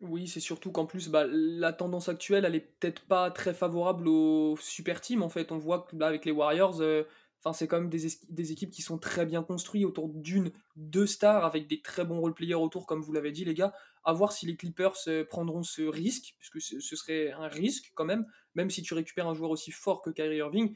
Oui, 0.00 0.28
c'est 0.28 0.40
surtout 0.40 0.72
qu'en 0.72 0.86
plus, 0.86 1.08
bah, 1.08 1.26
la 1.28 1.72
tendance 1.74 2.08
actuelle, 2.08 2.46
elle 2.46 2.54
est 2.54 2.72
peut-être 2.80 3.02
pas 3.02 3.30
très 3.30 3.52
favorable 3.52 4.08
aux 4.08 4.56
super 4.58 5.00
teams. 5.00 5.22
En 5.22 5.28
fait, 5.28 5.52
on 5.52 5.58
voit 5.58 5.86
que 5.90 6.02
avec 6.02 6.24
les 6.24 6.32
Warriors, 6.32 6.80
euh, 6.80 7.04
c'est 7.52 7.66
quand 7.68 7.80
même 7.80 7.90
des, 7.90 8.52
équipes 8.52 8.70
qui 8.70 8.80
sont 8.80 8.98
très 8.98 9.26
bien 9.26 9.42
construites 9.42 9.84
autour 9.84 10.08
d'une, 10.08 10.52
deux 10.76 11.06
stars 11.06 11.44
avec 11.44 11.66
des 11.66 11.82
très 11.82 12.04
bons 12.06 12.20
role-players 12.20 12.54
autour, 12.54 12.86
comme 12.86 13.02
vous 13.02 13.12
l'avez 13.12 13.30
dit, 13.30 13.44
les 13.44 13.52
gars. 13.52 13.74
À 14.02 14.14
voir 14.14 14.32
si 14.32 14.46
les 14.46 14.56
Clippers 14.56 14.96
euh, 15.08 15.24
prendront 15.24 15.62
ce 15.62 15.82
risque, 15.82 16.34
puisque 16.38 16.62
ce, 16.62 16.80
ce 16.80 16.96
serait 16.96 17.32
un 17.32 17.48
risque 17.48 17.92
quand 17.94 18.06
même. 18.06 18.26
Même 18.54 18.70
si 18.70 18.82
tu 18.82 18.94
récupères 18.94 19.28
un 19.28 19.34
joueur 19.34 19.50
aussi 19.50 19.70
fort 19.70 20.00
que 20.00 20.08
Kyrie 20.08 20.38
Irving, 20.38 20.74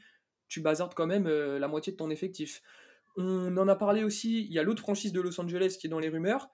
tu 0.49 0.61
bazardes 0.61 0.95
quand 0.95 1.07
même 1.07 1.27
euh, 1.27 1.59
la 1.59 1.69
moitié 1.69 1.93
de 1.93 1.97
ton 1.97 2.11
effectif. 2.11 2.63
On 3.17 3.57
en 3.57 3.69
a 3.69 3.77
parlé 3.77 4.05
aussi, 4.05 4.45
il 4.45 4.53
y 4.53 4.59
a 4.59 4.63
l'autre 4.63 4.83
franchise 4.83 5.13
de 5.13 5.21
Los 5.21 5.41
Angeles 5.41 5.77
qui 5.81 5.87
est 5.87 5.91
dans 5.91 5.99
les 5.99 6.09
rumeurs. 6.09 6.51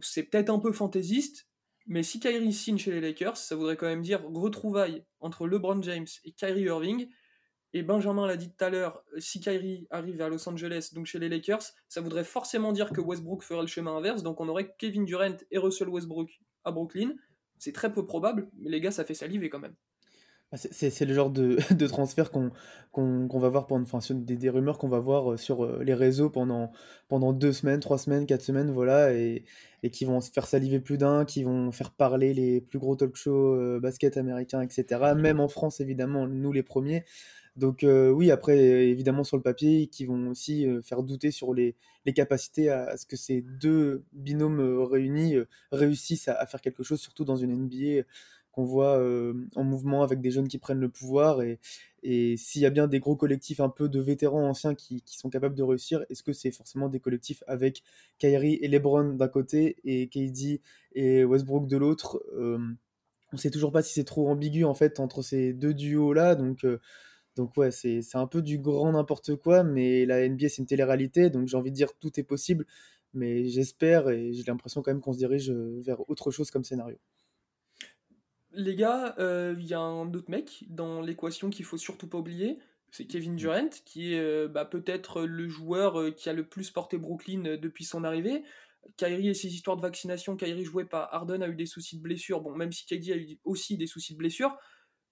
C'est 0.00 0.24
peut-être 0.24 0.50
un 0.50 0.58
peu 0.58 0.72
fantaisiste, 0.72 1.46
mais 1.86 2.02
si 2.02 2.20
Kyrie 2.20 2.52
signe 2.52 2.78
chez 2.78 2.90
les 2.90 3.00
Lakers, 3.00 3.36
ça 3.36 3.56
voudrait 3.56 3.76
quand 3.76 3.86
même 3.86 4.02
dire 4.02 4.22
retrouvailles 4.24 5.04
entre 5.20 5.46
LeBron 5.46 5.82
James 5.82 6.06
et 6.24 6.32
Kyrie 6.32 6.62
Irving. 6.62 7.08
Et 7.74 7.82
Benjamin 7.82 8.26
l'a 8.26 8.36
dit 8.36 8.50
tout 8.50 8.64
à 8.64 8.68
l'heure, 8.68 9.02
si 9.18 9.40
Kyrie 9.40 9.86
arrive 9.90 10.20
à 10.20 10.28
Los 10.28 10.46
Angeles, 10.48 10.90
donc 10.92 11.06
chez 11.06 11.18
les 11.18 11.28
Lakers, 11.28 11.62
ça 11.88 12.00
voudrait 12.02 12.24
forcément 12.24 12.72
dire 12.72 12.90
que 12.90 13.00
Westbrook 13.00 13.42
ferait 13.42 13.62
le 13.62 13.66
chemin 13.66 13.96
inverse. 13.96 14.22
Donc 14.22 14.40
on 14.40 14.48
aurait 14.48 14.74
Kevin 14.78 15.04
Durant 15.04 15.36
et 15.50 15.58
Russell 15.58 15.88
Westbrook 15.88 16.30
à 16.64 16.70
Brooklyn. 16.70 17.14
C'est 17.58 17.72
très 17.72 17.92
peu 17.92 18.04
probable, 18.04 18.50
mais 18.58 18.70
les 18.70 18.80
gars, 18.80 18.90
ça 18.90 19.04
fait 19.04 19.14
saliver 19.14 19.48
quand 19.48 19.60
même. 19.60 19.74
Ah, 20.54 20.58
c'est 20.58 21.06
le 21.06 21.14
genre 21.14 21.30
de, 21.30 21.56
de 21.74 21.86
transfert 21.86 22.30
qu'on 22.30 22.50
qu'on 22.92 23.38
va 23.38 23.48
voir 23.48 23.66
pendant, 23.66 23.84
enfin, 23.84 24.14
des, 24.14 24.36
des 24.36 24.50
rumeurs 24.50 24.76
qu'on 24.76 24.88
va 24.88 24.98
voir 24.98 25.32
euh, 25.32 25.36
sur 25.38 25.64
euh, 25.64 25.82
les 25.82 25.94
réseaux 25.94 26.28
pendant, 26.28 26.72
pendant 27.08 27.32
deux 27.32 27.54
semaines, 27.54 27.80
trois 27.80 27.96
semaines, 27.96 28.26
quatre 28.26 28.42
semaines, 28.42 28.70
voilà, 28.70 29.14
et, 29.14 29.44
et 29.82 29.88
qui 29.88 30.04
vont 30.04 30.20
se 30.20 30.30
faire 30.30 30.46
saliver 30.46 30.78
plus 30.78 30.98
d'un, 30.98 31.24
qui 31.24 31.42
vont 31.42 31.72
faire 31.72 31.90
parler 31.90 32.34
les 32.34 32.60
plus 32.60 32.78
gros 32.78 32.94
talk 32.94 33.16
shows 33.16 33.54
euh, 33.54 33.80
basket 33.80 34.18
américains, 34.18 34.60
etc. 34.60 35.14
Même 35.16 35.40
en 35.40 35.48
France, 35.48 35.80
évidemment, 35.80 36.26
nous 36.26 36.52
les 36.52 36.62
premiers. 36.62 37.04
Donc 37.56 37.84
oui, 37.84 38.30
après, 38.30 38.56
évidemment, 38.88 39.24
sur 39.24 39.36
le 39.36 39.42
papier, 39.42 39.86
qui 39.88 40.06
vont 40.06 40.28
aussi 40.30 40.66
faire 40.82 41.02
douter 41.02 41.30
sur 41.30 41.52
les, 41.52 41.76
les 42.06 42.14
capacités 42.14 42.70
à, 42.70 42.96
ce 42.96 43.04
que 43.04 43.14
ces 43.14 43.42
deux 43.42 44.04
binômes 44.14 44.82
réunis 44.82 45.34
réussissent 45.70 46.28
à, 46.28 46.46
faire 46.46 46.62
quelque 46.62 46.82
chose, 46.82 46.98
surtout 46.98 47.26
dans 47.26 47.36
une 47.36 47.54
NBA 47.54 48.04
qu'on 48.52 48.64
voit 48.64 49.02
en 49.56 49.64
mouvement 49.64 50.02
avec 50.02 50.20
des 50.20 50.30
jeunes 50.30 50.48
qui 50.48 50.58
prennent 50.58 50.80
le 50.80 50.88
pouvoir. 50.88 51.42
Et, 51.42 51.58
s'il 52.36 52.62
y 52.62 52.66
a 52.66 52.70
bien 52.70 52.88
des 52.88 53.00
gros 53.00 53.16
collectifs 53.16 53.60
un 53.60 53.68
peu 53.68 53.88
de 53.88 54.00
vétérans 54.00 54.48
anciens 54.48 54.74
qui, 54.74 55.02
sont 55.06 55.30
capables 55.30 55.54
de 55.54 55.62
réussir, 55.62 56.04
est-ce 56.10 56.22
que 56.22 56.32
c'est 56.32 56.50
forcément 56.50 56.88
des 56.88 57.00
collectifs 57.00 57.42
avec 57.46 57.82
Kyrie 58.18 58.58
et 58.60 58.68
LeBron 58.68 59.14
d'un 59.14 59.28
côté 59.28 59.76
et 59.84 60.08
KD 60.08 60.60
et 60.94 61.24
Westbrook 61.24 61.66
de 61.68 61.76
l'autre 61.76 62.22
On 63.32 63.36
sait 63.36 63.50
toujours 63.50 63.72
pas 63.72 63.82
si 63.82 63.94
c'est 63.94 64.04
trop 64.04 64.28
ambigu 64.28 64.64
en 64.64 64.74
fait 64.74 65.00
entre 65.00 65.22
ces 65.22 65.52
deux 65.52 65.74
duos-là. 65.74 66.34
Donc 66.34 66.64
donc 67.36 67.56
ouais, 67.56 67.70
c'est 67.70 68.02
un 68.14 68.26
peu 68.26 68.42
du 68.42 68.58
grand 68.58 68.92
n'importe 68.92 69.36
quoi, 69.36 69.62
mais 69.64 70.04
la 70.06 70.28
NBA 70.28 70.48
c'est 70.50 70.58
une 70.58 70.66
télé-réalité, 70.66 71.30
donc 71.30 71.48
j'ai 71.48 71.56
envie 71.56 71.70
de 71.70 71.76
dire 71.76 71.94
tout 71.98 72.20
est 72.20 72.22
possible, 72.24 72.66
mais 73.14 73.46
j'espère 73.48 74.08
et 74.10 74.32
j'ai 74.34 74.44
l'impression 74.44 74.82
quand 74.82 74.90
même 74.90 75.00
qu'on 75.00 75.14
se 75.14 75.18
dirige 75.18 75.50
euh, 75.50 75.80
vers 75.82 76.08
autre 76.10 76.30
chose 76.30 76.50
comme 76.50 76.64
scénario. 76.64 76.98
Les 78.54 78.74
gars, 78.76 79.14
euh, 79.18 79.54
il 79.58 79.66
y 79.66 79.74
a 79.74 79.80
un 79.80 80.12
autre 80.12 80.30
mec 80.30 80.64
dans 80.68 81.00
l'équation 81.00 81.50
qu'il 81.50 81.64
faut 81.64 81.78
surtout 81.78 82.06
pas 82.06 82.18
oublier, 82.18 82.58
c'est 82.90 83.06
Kevin 83.06 83.36
Durant, 83.36 83.70
qui 83.86 84.14
est 84.14 84.20
euh, 84.20 84.48
bah, 84.48 84.64
peut-être 84.66 85.22
le 85.22 85.48
joueur 85.48 86.14
qui 86.14 86.28
a 86.28 86.34
le 86.34 86.46
plus 86.46 86.70
porté 86.70 86.98
Brooklyn 86.98 87.56
depuis 87.56 87.84
son 87.84 88.04
arrivée. 88.04 88.44
Kyrie 88.96 89.28
et 89.28 89.34
ses 89.34 89.54
histoires 89.54 89.76
de 89.76 89.82
vaccination, 89.82 90.36
Kyrie 90.36 90.64
jouait 90.64 90.84
pas, 90.84 91.08
Harden 91.12 91.40
a 91.42 91.48
eu 91.48 91.54
des 91.54 91.66
soucis 91.66 91.96
de 91.96 92.02
blessure, 92.02 92.40
bon, 92.40 92.54
même 92.54 92.72
si 92.72 92.84
KD 92.84 93.12
a 93.12 93.16
eu 93.16 93.38
aussi 93.44 93.76
des 93.76 93.86
soucis 93.86 94.12
de 94.12 94.18
blessure, 94.18 94.56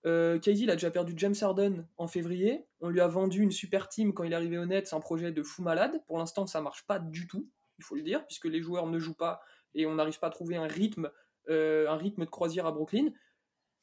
euh, 0.07 0.39
il 0.47 0.71
a 0.71 0.75
déjà 0.75 0.91
perdu 0.91 1.13
James 1.17 1.35
Harden 1.41 1.87
en 1.99 2.09
février. 2.09 2.65
On 2.81 2.89
lui 2.89 3.01
a 3.01 3.09
vendu 3.09 3.43
une 3.43 3.51
super 3.51 3.89
team 3.89 4.15
quand 4.15 4.25
il 4.25 4.33
est 4.33 4.37
arrivé 4.37 4.59
au 4.59 4.65
Nets, 4.65 4.93
un 4.93 5.01
projet 5.01 5.31
de 5.31 5.43
fou 5.43 5.63
malade. 5.63 6.03
Pour 6.07 6.19
l'instant, 6.19 6.47
ça 6.47 6.61
marche 6.61 6.87
pas 6.87 6.99
du 6.99 7.27
tout, 7.27 7.49
il 7.79 7.85
faut 7.85 7.97
le 7.97 8.03
dire, 8.03 8.27
puisque 8.27 8.47
les 8.47 8.63
joueurs 8.63 8.87
ne 8.87 8.99
jouent 8.99 9.15
pas 9.15 9.43
et 9.75 9.87
on 9.87 9.95
n'arrive 9.95 10.19
pas 10.19 10.29
à 10.29 10.31
trouver 10.31 10.57
un 10.57 10.67
rythme, 10.67 11.11
euh, 11.49 11.89
un 11.89 11.97
rythme 11.97 12.25
de 12.25 12.31
croisière 12.31 12.67
à 12.67 12.73
Brooklyn. 12.73 13.11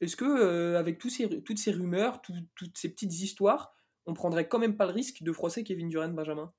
Est-ce 0.02 0.16
que, 0.16 0.26
euh, 0.26 0.80
avec 0.80 1.00
toutes 1.00 1.12
ces 1.58 1.72
rumeurs, 1.72 2.22
toutes 2.22 2.78
ces 2.78 2.90
petites 2.90 3.14
histoires, 3.22 3.74
on 4.06 4.14
prendrait 4.14 4.48
quand 4.48 4.60
même 4.60 4.78
pas 4.78 4.86
le 4.86 4.94
risque 4.94 5.24
de 5.24 5.32
froisser 5.32 5.64
Kevin 5.64 5.90
Durant, 5.90 6.10
Benjamin? 6.10 6.54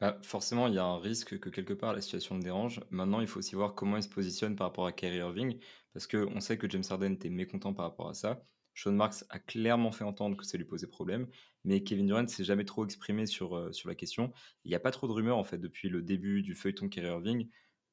Bah, 0.00 0.18
forcément, 0.22 0.66
il 0.68 0.74
y 0.74 0.78
a 0.78 0.84
un 0.84 0.98
risque 0.98 1.38
que 1.38 1.48
quelque 1.48 1.72
part 1.72 1.94
la 1.94 2.02
situation 2.02 2.36
le 2.36 2.42
dérange. 2.42 2.80
Maintenant, 2.90 3.20
il 3.20 3.26
faut 3.26 3.38
aussi 3.38 3.54
voir 3.54 3.74
comment 3.74 3.96
il 3.96 4.02
se 4.02 4.08
positionne 4.08 4.54
par 4.54 4.66
rapport 4.66 4.86
à 4.86 4.92
Kyrie 4.92 5.18
Irving, 5.18 5.58
parce 5.94 6.06
qu'on 6.06 6.40
sait 6.40 6.58
que 6.58 6.68
James 6.68 6.82
Harden 6.88 7.12
était 7.14 7.30
mécontent 7.30 7.72
par 7.72 7.86
rapport 7.86 8.08
à 8.10 8.14
ça. 8.14 8.42
Sean 8.74 8.92
Marks 8.92 9.24
a 9.30 9.38
clairement 9.38 9.90
fait 9.92 10.04
entendre 10.04 10.36
que 10.36 10.44
ça 10.44 10.58
lui 10.58 10.66
posait 10.66 10.86
problème, 10.86 11.28
mais 11.64 11.82
Kevin 11.82 12.06
Durant 12.06 12.26
s'est 12.28 12.44
jamais 12.44 12.66
trop 12.66 12.84
exprimé 12.84 13.24
sur, 13.24 13.56
euh, 13.56 13.70
la 13.86 13.94
question. 13.94 14.32
Il 14.64 14.68
n'y 14.68 14.74
a 14.74 14.80
pas 14.80 14.90
trop 14.90 15.08
de 15.08 15.12
rumeurs 15.12 15.38
en 15.38 15.44
fait 15.44 15.56
depuis 15.56 15.88
le 15.88 16.02
début 16.02 16.42
du 16.42 16.54
feuilleton 16.54 16.90
Kyrie 16.90 17.06
Irving 17.06 17.48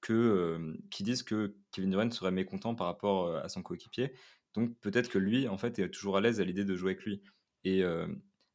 euh, 0.10 0.74
qui 0.92 1.04
disent 1.04 1.24
que 1.24 1.56
Kevin 1.72 1.90
Durant 1.92 2.12
serait 2.12 2.32
mécontent 2.32 2.76
par 2.76 2.88
rapport 2.88 3.34
à 3.38 3.48
son 3.48 3.64
coéquipier. 3.64 4.12
Donc 4.54 4.78
peut-être 4.80 5.10
que 5.10 5.18
lui 5.18 5.48
en 5.48 5.58
fait 5.58 5.80
est 5.80 5.90
toujours 5.90 6.18
à 6.18 6.22
l'aise 6.22 6.40
à 6.40 6.44
l'idée 6.44 6.66
de 6.66 6.76
jouer 6.76 6.92
avec 6.92 7.04
lui. 7.04 7.22
Et 7.64 7.84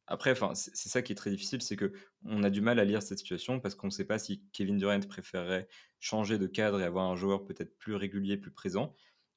après, 0.07 0.33
c'est 0.55 0.89
ça 0.89 1.03
qui 1.03 1.11
est 1.11 1.15
très 1.15 1.29
difficile, 1.29 1.61
c'est 1.61 1.75
que 1.75 1.93
on 2.25 2.43
a 2.43 2.49
du 2.49 2.61
mal 2.61 2.79
à 2.79 2.83
lire 2.85 3.03
cette 3.03 3.19
situation 3.19 3.59
parce 3.59 3.75
qu'on 3.75 3.87
ne 3.87 3.91
sait 3.91 4.05
pas 4.05 4.17
si 4.17 4.43
Kevin 4.53 4.77
Durant 4.77 4.99
préférerait 5.01 5.67
changer 5.99 6.39
de 6.39 6.47
cadre 6.47 6.81
et 6.81 6.83
avoir 6.83 7.05
un 7.11 7.15
joueur 7.15 7.45
peut-être 7.45 7.77
plus 7.77 7.93
régulier, 7.95 8.37
plus 8.37 8.51
présent, 8.51 8.95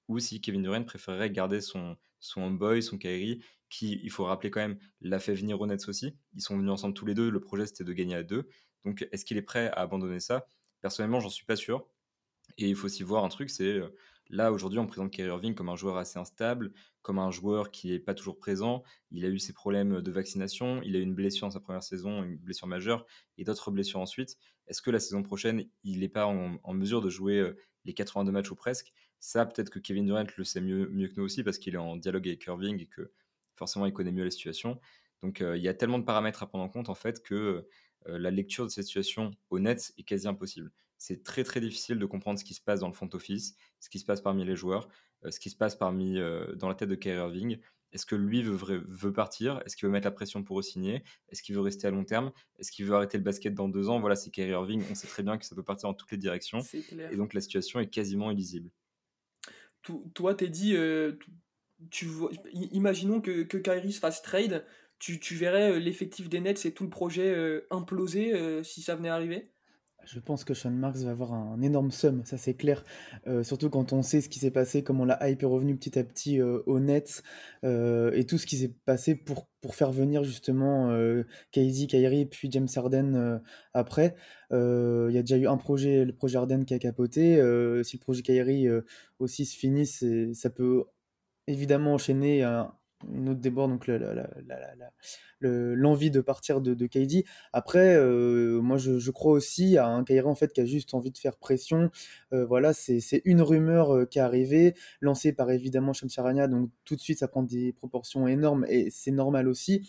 ou 0.09 0.19
si 0.19 0.40
Kevin 0.40 0.62
Durant 0.62 0.83
préférerait 0.85 1.31
garder 1.31 1.61
son, 1.61 1.97
son 2.21 2.42
homeboy, 2.42 2.83
son 2.83 2.97
Kyrie, 2.97 3.45
qui, 3.69 4.00
il 4.02 4.11
faut 4.11 4.25
rappeler 4.25 4.50
quand 4.50 4.61
même, 4.61 4.78
l'a 5.00 5.19
fait 5.19 5.35
venir 5.35 5.61
au 5.61 5.66
Nets 5.66 5.88
aussi. 5.88 6.16
Ils 6.35 6.42
sont 6.42 6.57
venus 6.57 6.71
ensemble 6.71 6.95
tous 6.95 7.07
les 7.07 7.14
deux. 7.14 7.31
Le 7.31 7.40
projet, 7.40 7.66
c'était 7.66 7.85
de 7.85 7.92
gagner 7.92 8.16
à 8.16 8.23
deux. 8.23 8.49
Donc, 8.85 9.07
est-ce 9.12 9.25
qu'il 9.25 9.37
est 9.37 9.42
prêt 9.42 9.69
à 9.69 9.81
abandonner 9.81 10.21
ça? 10.21 10.47
Personnellement, 10.81 11.21
j'en 11.21 11.31
suis 11.31 11.45
pas 11.45 11.57
sûr. 11.57 11.87
Et 12.59 12.69
il 12.69 12.76
faut 12.76 12.87
aussi 12.87 13.02
voir 13.02 13.25
un 13.25 13.28
truc, 13.28 13.50
c'est 13.50 13.81
là 14.31 14.52
aujourd'hui, 14.52 14.79
on 14.79 14.87
présente 14.87 15.11
Kyrie 15.11 15.29
Irving 15.29 15.55
comme 15.55 15.69
un 15.69 15.76
joueur 15.76 15.97
assez 15.97 16.19
instable, 16.19 16.73
comme 17.02 17.19
un 17.19 17.31
joueur 17.31 17.71
qui 17.71 17.91
n'est 17.91 17.99
pas 17.99 18.14
toujours 18.14 18.38
présent. 18.38 18.83
Il 19.11 19.25
a 19.25 19.29
eu 19.29 19.38
ses 19.38 19.52
problèmes 19.52 20.00
de 20.00 20.11
vaccination, 20.11 20.81
il 20.83 20.97
a 20.97 20.99
eu 20.99 21.02
une 21.02 21.14
blessure 21.14 21.47
dans 21.47 21.52
sa 21.52 21.61
première 21.61 21.83
saison, 21.83 22.23
une 22.23 22.37
blessure 22.37 22.67
majeure, 22.67 23.07
et 23.38 23.45
d'autres 23.45 23.71
blessures 23.71 24.00
ensuite. 24.00 24.38
Est-ce 24.67 24.83
que 24.83 24.91
la 24.91 25.00
saison 25.00 25.23
prochaine, 25.23 25.64
il 25.85 26.00
n'est 26.00 26.09
pas 26.09 26.26
en, 26.26 26.73
mesure 26.73 27.00
de 27.00 27.11
jouer 27.11 27.38
euh, 27.38 27.57
les 27.85 27.95
82 27.95 28.31
matchs 28.33 28.50
ou 28.50 28.57
presque? 28.57 28.93
Ça, 29.19 29.45
peut-être 29.45 29.71
que 29.71 29.79
Kevin 29.79 30.07
Durant 30.07 30.25
le 30.37 30.45
sait 30.45 30.61
mieux, 30.61 30.88
mieux 30.88 31.09
que 31.09 31.14
nous 31.17 31.25
aussi 31.25 31.45
parce 31.45 31.59
qu'il 31.59 31.75
est 31.75 31.79
en 31.79 31.97
dialogue 31.97 32.26
avec 32.26 32.45
Irving 32.47 32.81
et 32.81 32.87
que 32.87 33.12
forcément 33.55 33.87
il 33.87 33.93
connaît 33.93 34.12
mieux 34.12 34.25
la 34.25 34.31
situation. 34.31 34.81
Donc 35.23 35.41
euh, 35.41 35.57
il 35.57 35.62
y 35.62 35.69
a 35.69 35.75
tellement 35.75 35.99
de 35.99 36.05
paramètres 36.05 36.43
à 36.43 36.47
prendre 36.47 36.64
en 36.64 36.69
compte 36.69 36.88
en 36.88 36.95
fait 36.95 37.23
que 37.23 37.67
euh, 38.09 38.19
la 38.19 38.31
lecture 38.31 38.64
de 38.64 38.71
cette 38.71 38.87
situation 38.87 39.31
net 39.52 39.93
est 39.99 40.02
quasi 40.02 40.26
impossible. 40.26 40.73
C'est 41.02 41.23
très 41.23 41.44
très 41.44 41.61
difficile 41.61 41.99
de 41.99 42.06
comprendre 42.06 42.38
ce 42.38 42.44
qui 42.44 42.54
se 42.54 42.61
passe 42.61 42.80
dans 42.80 42.88
le 42.88 42.92
front 42.92 43.09
office, 43.12 43.56
ce 43.80 43.88
qui 43.88 43.99
se 43.99 44.04
passe 44.04 44.21
parmi 44.21 44.44
les 44.44 44.56
joueurs, 44.56 44.88
euh, 45.25 45.30
ce 45.30 45.40
qui 45.40 45.50
se 45.50 45.56
passe 45.56 45.75
parmi 45.75 46.18
dans 46.56 46.68
la 46.68 46.75
tête 46.75 46.88
de 46.88 46.94
Kyrie 46.94 47.18
Irving. 47.18 47.59
Est-ce 47.92 48.06
que 48.06 48.14
lui 48.14 48.42
veut, 48.42 48.82
veut 48.87 49.12
partir? 49.12 49.61
Est-ce 49.66 49.76
qu'il 49.76 49.87
veut 49.87 49.92
mettre 49.92 50.06
la 50.06 50.12
pression 50.12 50.42
pour 50.42 50.59
re-signer? 50.59 51.02
Est-ce 51.28 51.42
qu'il 51.42 51.54
veut 51.54 51.61
rester 51.61 51.87
à 51.87 51.90
long 51.90 52.04
terme? 52.04 52.32
Est-ce 52.59 52.73
qu'il 52.73 52.87
veut 52.87 52.94
arrêter 52.94 53.18
le 53.18 53.25
basket 53.25 53.52
dans 53.54 53.68
deux 53.68 53.90
ans? 53.90 54.00
Voilà, 54.00 54.16
c'est 54.16 54.30
Kyrie 54.30 54.52
Irving. 54.52 54.82
On 54.90 54.94
sait 54.94 55.06
très 55.06 55.23
bien 55.23 55.37
que 55.37 55.44
ça 55.44 55.54
peut 55.54 55.62
partir 55.62 55.90
dans 55.90 55.94
toutes 55.94 56.11
les 56.11 56.16
directions. 56.16 56.61
Et 57.11 57.16
donc 57.16 57.35
la 57.35 57.42
situation 57.42 57.80
est 57.80 57.88
quasiment 57.88 58.30
illisible 58.30 58.71
toi, 60.14 60.35
t'es 60.35 60.49
dit, 60.49 60.76
euh, 60.76 61.12
tu, 61.90 62.09
imaginons 62.52 63.21
que, 63.21 63.42
que 63.42 63.59
Kyrie 63.59 63.92
se 63.92 64.00
fasse 64.00 64.23
trade, 64.23 64.64
tu, 64.99 65.18
verrais 65.35 65.73
euh, 65.73 65.78
l'effectif 65.78 66.28
des 66.28 66.40
Nets 66.40 66.64
et 66.64 66.73
tout 66.73 66.85
le 66.85 66.90
projet 66.90 67.32
euh, 67.35 67.66
imploser 67.71 68.62
si 68.62 68.82
ça 68.82 68.94
venait 68.94 69.09
à 69.09 69.14
arriver? 69.14 69.50
Je 70.04 70.21
pense 70.21 70.44
que 70.44 70.54
Sean 70.54 70.71
Marks 70.71 70.99
va 70.99 71.11
avoir 71.11 71.32
un 71.32 71.61
énorme 71.62 71.90
somme, 71.90 72.23
ça 72.25 72.37
c'est 72.37 72.54
clair. 72.54 72.85
surtout 73.42 73.71
quand 73.71 73.92
on 73.92 74.02
sait 74.02 74.21
ce 74.21 74.28
qui 74.28 74.38
s'est 74.38 74.50
passé, 74.50 74.82
comment 74.82 75.04
la 75.04 75.28
hype 75.28 75.42
est 75.42 75.47
revenue 75.47 75.76
petit 75.76 75.99
à 75.99 76.04
petit 76.04 76.40
au 76.42 76.80
Nets 76.80 77.23
et 77.62 78.25
tout 78.28 78.38
ce 78.38 78.47
qui 78.47 78.56
s'est 78.56 78.75
passé 78.85 79.14
pour, 79.14 79.47
pour 79.61 79.75
faire 79.75 79.92
venir 79.92 80.25
justement 80.25 80.90
KD, 81.52 81.87
Kyrie 81.88 82.26
puis 82.26 82.50
James 82.50 82.68
Harden 82.75 83.40
après. 83.75 84.14
Il 84.50 85.11
y 85.12 85.18
a 85.18 85.23
déjà 85.23 85.37
eu 85.37 85.47
un 85.47 85.56
projet, 85.56 86.04
le 86.04 86.12
projet 86.12 86.38
Harden 86.38 86.64
qui 86.64 86.75
a 86.75 86.78
capoté. 86.78 87.37
si 87.85 87.97
le 87.97 88.00
projet 88.00 88.23
Kyrie 88.23 88.68
aussi 89.18 89.47
se 89.47 89.56
finit, 89.56 89.87
ça 89.87 90.50
peut 90.50 90.85
évidemment 91.47 91.94
enchaîner 91.94 92.42
un, 92.42 92.73
une 93.12 93.28
autre 93.30 93.40
débord, 93.40 93.68
donc 93.68 93.90
l'envie 95.40 96.11
de 96.11 96.21
partir 96.21 96.61
de, 96.61 96.75
de. 96.75 96.88
Après, 97.52 97.97
euh, 97.97 98.61
moi 98.61 98.76
je, 98.78 99.11
crois 99.11 99.32
aussi 99.32 99.76
à 99.78 99.87
un 99.87 100.04
Kyrie 100.04 100.26
en 100.26 100.35
fait 100.35 100.52
qui 100.52 100.61
a 100.61 100.64
juste 100.64 100.94
envie 100.94 101.11
de 101.11 101.18
faire 101.18 101.37
pression. 101.37 101.90
Euh, 102.32 102.44
voilà, 102.44 102.73
c'est 102.73 103.23
une 103.25 103.42
rumeur 103.42 103.94
euh, 103.94 104.04
qui 104.06 104.18
est 104.18 104.23
arrivée, 104.23 104.75
lancée 105.00 105.32
par 105.32 105.50
évidemment 105.50 105.92
Shamsharania, 105.92 106.49
donc 106.49 106.71
tout 106.85 106.97
de 106.97 107.00
suite 107.00 107.18
ça 107.18 107.28
prend 107.28 107.42
des 107.42 107.73
proportions 107.73 108.28
énormes 108.28 108.66
et 108.68 108.90
c'est 108.90 109.11
normal 109.11 109.49
aussi. 109.49 109.88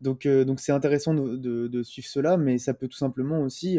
Donc 0.00 0.28
c'est 0.58 0.72
intéressant 0.72 1.14
de, 1.14 1.82
suivre 1.82 2.08
cela, 2.08 2.36
mais 2.36 2.58
ça 2.58 2.74
peut 2.74 2.88
tout 2.88 2.98
simplement 2.98 3.40
aussi 3.40 3.78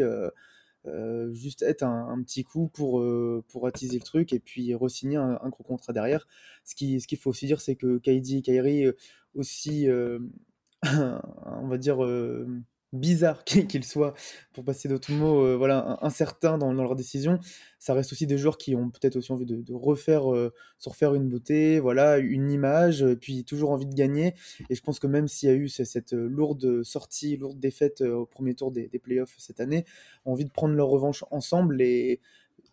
euh, 0.86 1.32
juste 1.32 1.62
être 1.62 1.82
un, 1.82 2.22
petit 2.22 2.44
coup 2.44 2.68
pour, 2.68 3.00
euh, 3.00 3.44
pour 3.48 3.66
attiser 3.66 3.98
le 3.98 4.04
truc 4.04 4.32
et 4.32 4.40
puis 4.40 4.74
re-signer 4.74 5.16
un, 5.16 5.48
gros 5.48 5.64
contrat 5.64 5.92
derrière. 5.92 6.26
Ce 6.64 6.74
qu'il 6.74 7.00
ce 7.00 7.06
qu'il 7.06 7.18
faut 7.18 7.30
aussi 7.30 7.46
dire, 7.46 7.60
c'est 7.60 7.76
que 7.76 7.98
KD 7.98 8.42
et 8.48 8.84
euh, 8.86 8.96
aussi, 9.34 9.88
on 10.82 11.68
va 11.68 11.78
dire, 11.78 11.98
bizarre 12.92 13.44
qu'ils 13.44 13.84
soient, 13.84 14.14
pour 14.52 14.64
passer 14.64 14.88
d'autres 14.88 15.12
mots, 15.12 15.44
euh, 15.44 15.56
voilà, 15.56 15.98
incertains 16.02 16.58
dans, 16.58 16.72
dans 16.72 16.82
leur 16.82 16.96
décision. 16.96 17.38
Ça 17.78 17.94
reste 17.94 18.12
aussi 18.12 18.26
des 18.26 18.38
joueurs 18.38 18.58
qui 18.58 18.74
ont 18.74 18.90
peut-être 18.90 19.16
aussi 19.16 19.32
envie 19.32 19.46
de, 19.46 19.72
refaire, 19.72 20.32
euh, 20.32 20.52
se 20.78 20.88
refaire 20.88 21.14
une 21.14 21.28
beauté, 21.28 21.78
voilà, 21.78 22.18
une 22.18 22.50
image, 22.50 23.04
puis 23.20 23.44
toujours 23.44 23.70
envie 23.70 23.86
de 23.86 23.94
gagner. 23.94 24.34
Et 24.70 24.74
je 24.74 24.82
pense 24.82 24.98
que 24.98 25.06
même 25.06 25.28
s'il 25.28 25.48
y 25.48 25.52
a 25.52 25.54
eu 25.54 25.68
cette 25.68 26.12
lourde 26.12 26.82
sortie, 26.82 27.36
lourde 27.36 27.60
défaite 27.60 28.00
euh, 28.00 28.14
au 28.14 28.26
premier 28.26 28.54
tour 28.54 28.72
des, 28.72 28.88
des 28.88 28.98
playoffs 28.98 29.34
cette 29.38 29.60
année, 29.60 29.84
ont 30.24 30.32
envie 30.32 30.44
de 30.44 30.50
prendre 30.50 30.74
leur 30.74 30.88
revanche 30.88 31.24
ensemble 31.30 31.80
et 31.80 32.20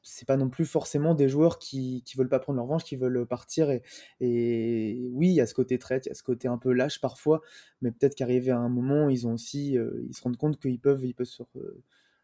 c'est 0.03 0.27
pas 0.27 0.37
non 0.37 0.49
plus 0.49 0.65
forcément 0.65 1.15
des 1.15 1.29
joueurs 1.29 1.57
qui, 1.57 2.03
qui 2.05 2.17
veulent 2.17 2.29
pas 2.29 2.39
prendre 2.39 2.57
leur 2.57 2.65
revanche, 2.65 2.83
qui 2.83 2.97
veulent 2.97 3.25
partir. 3.25 3.71
Et, 3.71 3.81
et 4.19 5.09
oui, 5.13 5.29
il 5.29 5.33
y 5.33 5.41
a 5.41 5.47
ce 5.47 5.53
côté 5.53 5.79
traite, 5.79 6.05
il 6.05 6.09
y 6.09 6.11
a 6.11 6.15
ce 6.15 6.23
côté 6.23 6.47
un 6.47 6.57
peu 6.57 6.73
lâche 6.73 6.99
parfois, 6.99 7.41
mais 7.81 7.91
peut-être 7.91 8.15
qu'arrivé 8.15 8.51
à 8.51 8.57
un 8.59 8.69
moment, 8.69 9.09
ils 9.09 9.25
ont 9.25 9.33
aussi, 9.33 9.77
euh, 9.77 10.03
ils 10.07 10.15
se 10.15 10.21
rendent 10.21 10.37
compte 10.37 10.59
qu'ils 10.59 10.79
peuvent, 10.79 11.03
ils 11.05 11.15
peuvent 11.15 11.25
se, 11.25 11.43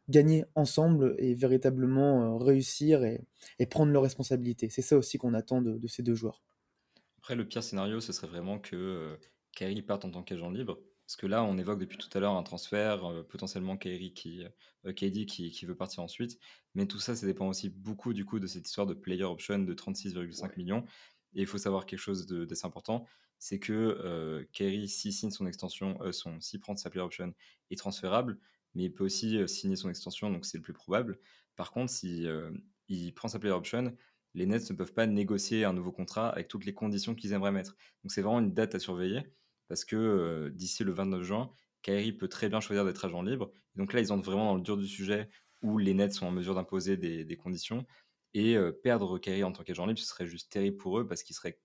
gagner 0.09 0.43
ensemble 0.55 1.15
et 1.19 1.33
véritablement 1.33 2.36
euh, 2.36 2.38
réussir 2.38 3.03
et, 3.03 3.21
et, 3.59 3.65
prendre 3.65 3.91
leurs 3.91 4.03
responsabilités. 4.03 4.69
C'est 4.69 4.81
ça 4.81 4.98
aussi 4.98 5.17
qu'on 5.17 5.33
attend 5.33 5.62
de, 5.62 5.77
de, 5.77 5.88
ces 5.88 6.03
deux 6.03 6.15
joueurs. 6.15 6.41
Après, 7.19 7.36
le 7.36 7.48
pire 7.48 7.63
scénario, 7.63 8.01
ce 8.01 8.12
serait 8.12 8.27
vraiment 8.27 8.59
que 8.59 8.75
euh, 8.75 9.15
Kyrie 9.55 9.81
parte 9.81 10.05
en 10.05 10.12
tant 10.12 10.24
qu'agent 10.24 10.50
libre 10.50 10.79
parce 11.10 11.16
que 11.16 11.25
là, 11.25 11.44
on 11.44 11.58
évoque 11.58 11.80
depuis 11.80 11.98
tout 11.98 12.16
à 12.16 12.20
l'heure 12.20 12.36
un 12.36 12.44
transfert, 12.44 13.04
euh, 13.04 13.24
potentiellement 13.24 13.78
qui, 13.78 14.46
euh, 14.86 14.94
KD 14.94 15.25
qui, 15.25 15.50
qui, 15.50 15.66
veut 15.66 15.74
partir 15.74 16.04
ensuite. 16.04 16.38
Mais 16.75 16.86
tout 16.86 17.00
ça, 17.00 17.16
ça 17.16 17.25
dépend 17.25 17.48
aussi 17.48 17.70
beaucoup 17.70 18.13
du 18.13 18.25
coup 18.25 18.38
de 18.38 18.46
cette 18.46 18.68
histoire 18.68 18.86
de 18.86 18.94
player 18.94 19.24
option 19.24 19.58
de 19.58 19.74
36,5 19.74 20.56
millions. 20.56 20.86
Et 21.34 21.42
il 21.42 21.48
faut 21.48 21.58
savoir 21.58 21.88
quelque 21.88 21.98
chose 21.98 22.28
d'assez 22.28 22.68
important, 22.68 23.08
c'est 23.39 23.58
que 23.58 23.74
euh, 23.74 24.46
Kyrie, 24.51 24.88
s'il 24.88 25.12
signe 25.12 25.32
son 25.32 25.48
extension, 25.48 25.98
euh, 26.04 26.12
son, 26.12 26.39
s'il 26.42 26.60
prend 26.60 26.75
sa 26.75 26.92
player 26.92 27.04
option, 27.04 27.34
est 27.72 27.75
transférable, 27.75 28.38
mais 28.75 28.84
il 28.84 28.94
peut 28.94 29.04
aussi 29.04 29.39
signer 29.48 29.78
son 29.78 29.89
extension, 29.89 30.30
donc 30.30 30.46
c'est 30.46 30.60
le 30.60 30.63
plus 30.63 30.74
probable. 30.74 31.18
Par 31.56 31.72
contre, 31.72 31.92
si 31.92 32.28
il 32.88 33.13
prend 33.16 33.28
sa 33.28 33.39
player 33.39 33.56
option, 33.56 33.96
les 34.36 34.46
Nets 34.46 34.70
ne 34.70 34.75
peuvent 34.75 34.94
pas 34.94 35.08
négocier 35.08 35.66
un 35.66 35.74
nouveau 35.74 35.92
contrat 35.92 36.30
avec 36.30 36.48
toutes 36.50 36.66
les 36.66 36.74
conditions 36.75 37.16
qu'ils 37.16 37.34
aimeraient 37.34 37.51
mettre. 37.51 37.75
Donc 38.04 38.12
c'est 38.12 38.22
vraiment 38.22 38.42
une 38.42 38.54
date 38.54 38.75
à 38.75 38.80
surveiller, 38.80 39.24
parce 39.70 39.86
que 39.86 40.52
d'ici 40.54 40.84
le 40.84 40.92
29 40.92 41.24
juin, 41.24 41.52
Kyrie 41.82 42.12
peut 42.12 42.28
très 42.28 42.50
bien 42.50 42.60
choisir 42.60 42.84
d'être 42.84 43.06
agent 43.06 43.22
libre. 43.22 43.52
Donc 43.76 43.94
là, 43.94 44.02
ils 44.02 44.12
entrent 44.12 44.26
vraiment 44.26 44.48
dans 44.48 44.56
le 44.56 44.62
dur 44.62 44.78
du 44.78 44.88
sujet 44.88 45.30
où 45.62 45.78
les 45.78 45.94
Nets 45.94 46.14
sont 46.14 46.26
en 46.26 46.32
mesure 46.32 46.56
d'imposer 46.56 46.98
des, 46.98 47.38
conditions. 47.38 47.86
Et 48.34 48.58
perdre 48.84 49.18
Kyrie 49.20 49.44
en 49.44 49.52
tant 49.52 49.64
qu'agent 49.64 49.86
libre, 49.86 50.00
ce 50.00 50.06
serait 50.06 50.28
juste 50.28 50.52
terrible 50.52 50.78
pour 50.78 51.00
eux 51.00 51.08
parce 51.08 51.24
qu'ils 51.24 51.36
seraient 51.36 51.60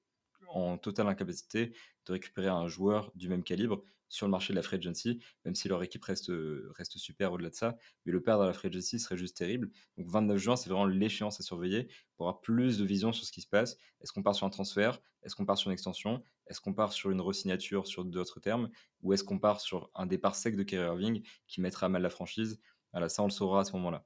en 0.49 0.79
totale 0.79 1.09
incapacité 1.09 1.73
de 2.07 2.13
récupérer 2.13 2.49
un 2.49 2.69
joueur 2.69 3.11
du 3.15 3.29
même 3.29 3.43
calibre 3.43 3.83
sur 4.09 4.27
le 4.27 4.31
marché 4.31 4.53
de 4.53 4.57
la 4.57 4.63
free 4.63 4.77
agency, 4.77 5.21
même 5.45 5.55
si 5.57 5.69
leur 5.69 5.83
équipe 5.83 6.05
reste, 6.05 6.31
reste 6.77 6.99
super 6.99 7.33
au-delà 7.33 7.51
de 7.51 7.55
ça. 7.55 7.77
Mais 8.07 8.13
le 8.13 8.23
perdre 8.23 8.45
à 8.45 8.47
la 8.47 8.53
free 8.53 8.69
agency 8.69 9.01
serait 9.01 9.17
juste 9.17 9.37
terrible. 9.37 9.71
Donc 9.97 10.09
29 10.09 10.39
juin, 10.39 10.57
c'est 10.57 10.71
vraiment 10.71 10.87
l'échéance 10.87 11.41
à 11.41 11.43
surveiller 11.43 11.89
pour 12.17 12.29
avoir 12.29 12.41
plus 12.41 12.79
de 12.79 12.85
vision 12.85 13.13
sur 13.13 13.27
ce 13.27 13.33
qui 13.33 13.41
se 13.41 13.49
passe. 13.49 13.77
Est-ce 14.01 14.13
qu'on 14.13 14.23
part 14.23 14.35
sur 14.35 14.47
un 14.47 14.51
transfert? 14.51 15.01
Est-ce 15.23 15.35
qu'on 15.35 15.47
part 15.47 15.59
sur 15.59 15.69
une 15.71 15.75
extension? 15.75 16.23
Est-ce 16.47 16.61
qu'on 16.61 16.75
part 16.75 16.93
sur 16.93 17.11
une 17.11 17.21
resignature 17.21 17.87
sur 17.87 18.05
d'autres 18.05 18.41
termes 18.41 18.69
Ou 19.03 19.13
est-ce 19.13 19.25
qu'on 19.25 19.39
part 19.39 19.61
sur 19.61 19.91
un 19.95 20.07
départ 20.07 20.35
sec 20.35 20.57
de 20.57 20.63
Kyrie 20.63 20.85
Irving 20.85 21.23
qui 21.47 21.61
mettra 21.61 21.87
à 21.87 21.89
mal 21.89 22.03
la 22.03 22.11
franchise? 22.11 22.61
Ça 23.09 23.23
on 23.23 23.27
le 23.27 23.31
saura 23.31 23.61
à 23.61 23.65
ce 23.65 23.73
moment-là. 23.73 24.05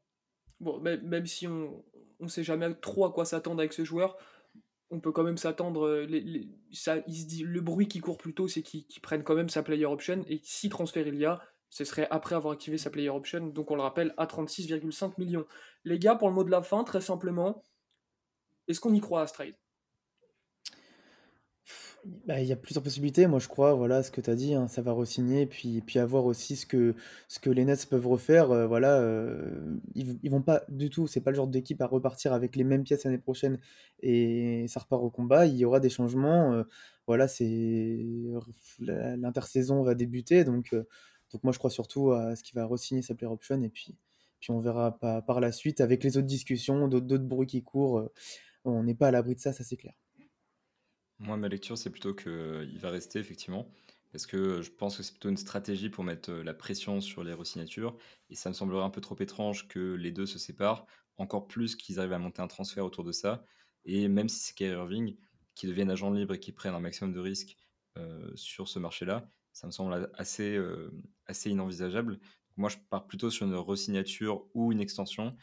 Bon, 0.60 0.80
même, 0.80 1.26
si 1.26 1.46
on 1.46 1.84
ne 2.20 2.28
sait 2.28 2.42
jamais 2.42 2.74
trop 2.74 3.04
à 3.04 3.12
quoi 3.12 3.24
s'attendre 3.24 3.60
avec 3.60 3.72
ce 3.72 3.84
joueur, 3.84 4.16
on 4.90 5.00
peut 5.00 5.12
quand 5.12 5.22
même 5.22 5.36
s'attendre. 5.36 5.86
Euh, 5.86 6.06
le 6.06 7.60
bruit 7.60 7.86
qui 7.86 8.00
court 8.00 8.18
plutôt, 8.18 8.48
c'est 8.48 8.62
qu'il 8.62 9.00
prenne 9.02 9.22
quand 9.22 9.34
même 9.34 9.50
sa 9.50 9.62
player 9.62 9.86
option. 9.86 10.24
Et 10.26 10.40
si 10.42 10.68
transfert 10.68 11.06
il 11.06 11.16
y 11.16 11.26
a, 11.26 11.40
ce 11.70 11.84
serait 11.84 12.08
après 12.10 12.34
avoir 12.34 12.54
activé 12.54 12.78
sa 12.78 12.90
player 12.90 13.10
option. 13.10 13.46
Donc 13.48 13.70
on 13.70 13.76
le 13.76 13.82
rappelle, 13.82 14.14
à 14.16 14.26
36,5 14.26 15.12
millions. 15.18 15.46
Les 15.84 15.98
gars, 15.98 16.14
pour 16.14 16.28
le 16.28 16.34
mot 16.34 16.44
de 16.44 16.50
la 16.50 16.62
fin, 16.62 16.82
très 16.84 17.00
simplement, 17.00 17.62
est-ce 18.66 18.80
qu'on 18.80 18.94
y 18.94 19.00
croit 19.00 19.22
à 19.22 19.26
ce 19.26 19.34
trade 19.34 19.54
bah, 22.26 22.40
il 22.40 22.46
y 22.46 22.52
a 22.52 22.56
plusieurs 22.56 22.82
possibilités. 22.82 23.26
Moi, 23.26 23.38
je 23.38 23.48
crois, 23.48 23.74
voilà, 23.74 24.02
ce 24.02 24.10
que 24.10 24.20
tu 24.20 24.30
as 24.30 24.34
dit, 24.34 24.54
hein, 24.54 24.68
ça 24.68 24.82
va 24.82 24.92
re-signer, 24.92 25.46
puis, 25.46 25.82
puis 25.82 25.98
à 25.98 26.06
voir 26.06 26.24
aussi 26.24 26.56
ce 26.56 26.64
que, 26.66 26.94
ce 27.28 27.38
que 27.38 27.50
les 27.50 27.64
Nets 27.64 27.86
peuvent 27.86 28.06
refaire. 28.06 28.50
Euh, 28.50 28.66
voilà, 28.66 28.98
euh, 29.00 29.78
ils, 29.94 30.18
ils 30.22 30.30
vont 30.30 30.42
pas 30.42 30.62
du 30.68 30.90
tout, 30.90 31.06
c'est 31.06 31.20
pas 31.20 31.30
le 31.30 31.36
genre 31.36 31.48
d'équipe 31.48 31.80
à 31.82 31.86
repartir 31.86 32.32
avec 32.32 32.56
les 32.56 32.64
mêmes 32.64 32.84
pièces 32.84 33.04
l'année 33.04 33.18
prochaine 33.18 33.58
et 34.00 34.66
ça 34.68 34.80
repart 34.80 35.02
au 35.02 35.10
combat. 35.10 35.46
Il 35.46 35.56
y 35.56 35.64
aura 35.64 35.80
des 35.80 35.90
changements. 35.90 36.52
Euh, 36.54 36.64
voilà, 37.06 37.26
l'intersaison 38.80 39.82
va 39.82 39.94
débuter, 39.94 40.44
donc, 40.44 40.74
donc 41.32 41.44
moi, 41.44 41.52
je 41.52 41.58
crois 41.58 41.70
surtout 41.70 42.12
à 42.12 42.36
ce 42.36 42.42
qui 42.42 42.52
va 42.54 42.66
re-signer 42.66 43.02
sa 43.02 43.14
player 43.14 43.32
option 43.32 43.62
et 43.62 43.70
puis, 43.70 43.96
puis 44.40 44.50
on 44.50 44.60
verra 44.60 44.98
par 44.98 45.40
la 45.40 45.52
suite 45.52 45.80
avec 45.80 46.04
les 46.04 46.18
autres 46.18 46.26
discussions, 46.26 46.86
d'autres 46.88 47.24
bruits 47.24 47.46
qui 47.46 47.62
courent. 47.62 48.10
on 48.64 48.82
n'est 48.84 48.94
pas 48.94 49.08
à 49.08 49.10
l'abri 49.10 49.34
de 49.34 49.40
ça, 49.40 49.52
ça 49.54 49.64
c'est 49.64 49.76
clair. 49.76 49.94
Moi, 51.18 51.36
ma 51.36 51.48
lecture, 51.48 51.76
c'est 51.76 51.90
plutôt 51.90 52.14
qu'il 52.14 52.78
va 52.78 52.90
rester, 52.90 53.18
effectivement, 53.18 53.72
parce 54.12 54.26
que 54.26 54.62
je 54.62 54.70
pense 54.70 54.96
que 54.96 55.02
c'est 55.02 55.12
plutôt 55.12 55.28
une 55.28 55.36
stratégie 55.36 55.90
pour 55.90 56.04
mettre 56.04 56.30
la 56.32 56.54
pression 56.54 57.00
sur 57.00 57.24
les 57.24 57.32
resignatures, 57.32 57.96
et 58.30 58.36
ça 58.36 58.48
me 58.50 58.54
semblerait 58.54 58.84
un 58.84 58.90
peu 58.90 59.00
trop 59.00 59.16
étrange 59.18 59.66
que 59.68 59.94
les 59.94 60.12
deux 60.12 60.26
se 60.26 60.38
séparent, 60.38 60.86
encore 61.16 61.48
plus 61.48 61.74
qu'ils 61.74 61.98
arrivent 61.98 62.12
à 62.12 62.18
monter 62.18 62.40
un 62.40 62.46
transfert 62.46 62.84
autour 62.84 63.02
de 63.04 63.10
ça, 63.12 63.44
et 63.84 64.06
même 64.06 64.28
si 64.28 64.38
c'est 64.38 64.54
Kyrie 64.54 64.76
Irving, 64.76 65.16
qui 65.56 65.66
devienne 65.66 65.90
agent 65.90 66.10
libre 66.12 66.34
et 66.34 66.40
qui 66.40 66.52
prenne 66.52 66.74
un 66.74 66.80
maximum 66.80 67.12
de 67.12 67.20
risques 67.20 67.56
sur 68.36 68.68
ce 68.68 68.78
marché-là, 68.78 69.28
ça 69.52 69.66
me 69.66 69.72
semble 69.72 70.08
assez, 70.14 70.56
assez 71.26 71.50
inenvisageable. 71.50 72.20
moi, 72.56 72.68
je 72.68 72.76
pars 72.90 73.08
plutôt 73.08 73.28
sur 73.30 73.44
une 73.44 73.54
resignature 73.54 74.46
ou 74.54 74.70
une 74.70 74.80
extension, 74.80 75.36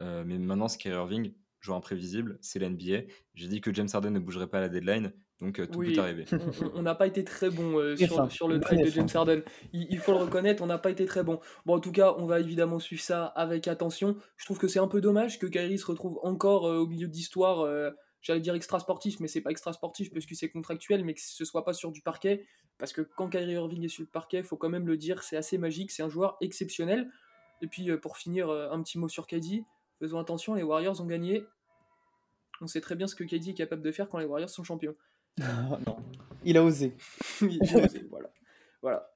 mais 0.00 0.38
maintenant, 0.38 0.68
c'est 0.68 0.78
Kyrie 0.78 0.94
Irving, 0.94 1.34
joueur 1.60 1.78
imprévisible, 1.78 2.38
c'est 2.40 2.58
l'NBA. 2.58 3.02
J'ai 3.34 3.48
dit 3.48 3.60
que 3.60 3.72
James 3.74 3.88
Harden 3.92 4.10
ne 4.10 4.18
bougerait 4.18 4.46
pas 4.46 4.58
à 4.58 4.62
la 4.62 4.68
deadline, 4.68 5.12
donc 5.40 5.60
euh, 5.60 5.66
tout 5.66 5.80
peut 5.80 5.98
arriver. 5.98 6.24
On 6.74 6.82
n'a 6.82 6.94
pas 6.94 7.06
été 7.06 7.22
très 7.24 7.50
bon 7.50 7.78
euh, 7.78 7.96
sur, 7.96 8.48
le 8.48 8.58
trade 8.58 8.84
de 8.84 8.90
James 8.90 9.08
Harden. 9.12 9.42
Il, 9.72 9.98
faut 9.98 10.12
le 10.12 10.18
reconnaître, 10.18 10.62
on 10.62 10.66
n'a 10.66 10.78
pas 10.78 10.90
été 10.90 11.04
très 11.04 11.22
bon. 11.22 11.40
Bon, 11.66 11.74
en 11.74 11.80
tout 11.80 11.92
cas, 11.92 12.14
on 12.16 12.26
va 12.26 12.40
évidemment 12.40 12.78
suivre 12.78 13.02
ça 13.02 13.26
avec 13.26 13.68
attention. 13.68 14.16
Je 14.36 14.46
trouve 14.46 14.58
que 14.58 14.68
c'est 14.68 14.78
un 14.78 14.88
peu 14.88 15.00
dommage 15.00 15.38
que 15.38 15.46
Kyrie 15.46 15.78
se 15.78 15.86
retrouve 15.86 16.18
encore 16.22 16.66
euh, 16.66 16.78
au 16.78 16.86
milieu 16.86 17.08
d'histoire. 17.08 17.66
J'allais 18.22 18.40
dire 18.40 18.54
extra 18.54 18.80
sportif, 18.80 19.20
mais 19.20 19.28
c'est 19.28 19.42
pas 19.42 19.50
extra 19.50 19.72
sportif 19.72 20.10
parce 20.12 20.26
que 20.26 20.34
c'est 20.34 20.48
contractuel, 20.48 21.04
mais 21.04 21.14
que 21.14 21.20
ce 21.22 21.44
soit 21.44 21.64
pas 21.64 21.74
sur 21.74 21.92
du 21.92 22.00
parquet. 22.00 22.46
Parce 22.78 22.92
que 22.92 23.02
quand 23.02 23.28
Kyrie 23.28 23.52
Irving 23.52 23.84
est 23.84 23.88
sur 23.88 24.02
le 24.02 24.08
parquet, 24.08 24.42
faut 24.42 24.56
quand 24.56 24.68
même 24.68 24.86
le 24.86 24.96
dire, 24.96 25.22
c'est 25.22 25.36
assez 25.36 25.58
magique, 25.58 25.90
c'est 25.90 26.02
un 26.02 26.08
joueur 26.08 26.36
exceptionnel. 26.40 27.08
Et 27.62 27.68
puis 27.68 27.94
pour 27.98 28.16
finir, 28.16 28.50
un 28.50 28.82
petit 28.82 28.98
mot 28.98 29.08
sur 29.08 29.26
KD. 29.26 29.64
Faisons 29.98 30.18
attention, 30.18 30.54
les 30.54 30.62
Warriors 30.62 31.00
ont 31.00 31.06
gagné 31.06 31.46
on 32.60 32.66
sait 32.66 32.80
très 32.80 32.94
bien 32.94 33.06
ce 33.06 33.14
que 33.14 33.24
KD 33.24 33.48
est 33.50 33.54
capable 33.54 33.82
de 33.82 33.92
faire 33.92 34.08
quand 34.08 34.18
les 34.18 34.24
Warriors 34.24 34.50
sont 34.50 34.64
champions. 34.64 34.94
non. 35.38 35.96
Il 36.44 36.56
a 36.56 36.64
osé. 36.64 36.96
Il 37.40 37.60
a 37.62 37.84
osé, 37.84 38.06
voilà. 38.10 38.30
Voilà. 38.82 39.10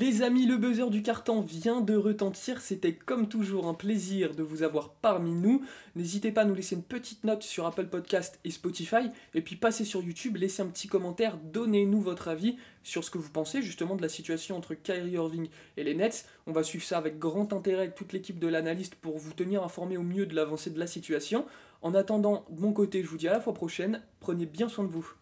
Les 0.00 0.22
amis, 0.22 0.46
le 0.46 0.56
buzzer 0.56 0.88
du 0.88 1.02
carton 1.02 1.42
vient 1.42 1.82
de 1.82 1.94
retentir. 1.94 2.62
C'était 2.62 2.94
comme 2.94 3.28
toujours 3.28 3.68
un 3.68 3.74
plaisir 3.74 4.34
de 4.34 4.42
vous 4.42 4.62
avoir 4.62 4.94
parmi 4.94 5.32
nous. 5.32 5.62
N'hésitez 5.94 6.32
pas 6.32 6.40
à 6.40 6.44
nous 6.46 6.54
laisser 6.54 6.74
une 6.74 6.82
petite 6.82 7.22
note 7.22 7.42
sur 7.42 7.66
Apple 7.66 7.84
Podcast 7.84 8.40
et 8.44 8.50
Spotify. 8.50 9.10
Et 9.34 9.42
puis 9.42 9.56
passez 9.56 9.84
sur 9.84 10.02
YouTube, 10.02 10.38
laissez 10.38 10.62
un 10.62 10.68
petit 10.68 10.88
commentaire, 10.88 11.36
donnez-nous 11.36 12.00
votre 12.00 12.28
avis 12.28 12.56
sur 12.82 13.04
ce 13.04 13.10
que 13.10 13.18
vous 13.18 13.28
pensez 13.28 13.60
justement 13.60 13.94
de 13.94 14.00
la 14.00 14.08
situation 14.08 14.56
entre 14.56 14.72
Kyrie 14.72 15.10
Irving 15.10 15.50
et 15.76 15.84
les 15.84 15.94
Nets. 15.94 16.24
On 16.46 16.52
va 16.52 16.62
suivre 16.62 16.84
ça 16.84 16.96
avec 16.96 17.18
grand 17.18 17.52
intérêt 17.52 17.92
toute 17.92 18.14
l'équipe 18.14 18.38
de 18.38 18.48
l'analyste 18.48 18.94
pour 18.94 19.18
vous 19.18 19.34
tenir 19.34 19.62
informé 19.62 19.98
au 19.98 20.02
mieux 20.02 20.24
de 20.24 20.34
l'avancée 20.34 20.70
de 20.70 20.78
la 20.78 20.86
situation. 20.86 21.44
En 21.82 21.92
attendant, 21.94 22.46
de 22.48 22.58
mon 22.62 22.72
côté, 22.72 23.02
je 23.02 23.08
vous 23.08 23.18
dis 23.18 23.28
à 23.28 23.32
la 23.32 23.40
fois 23.40 23.52
prochaine. 23.52 24.00
Prenez 24.20 24.46
bien 24.46 24.70
soin 24.70 24.86
de 24.86 24.90
vous. 24.90 25.19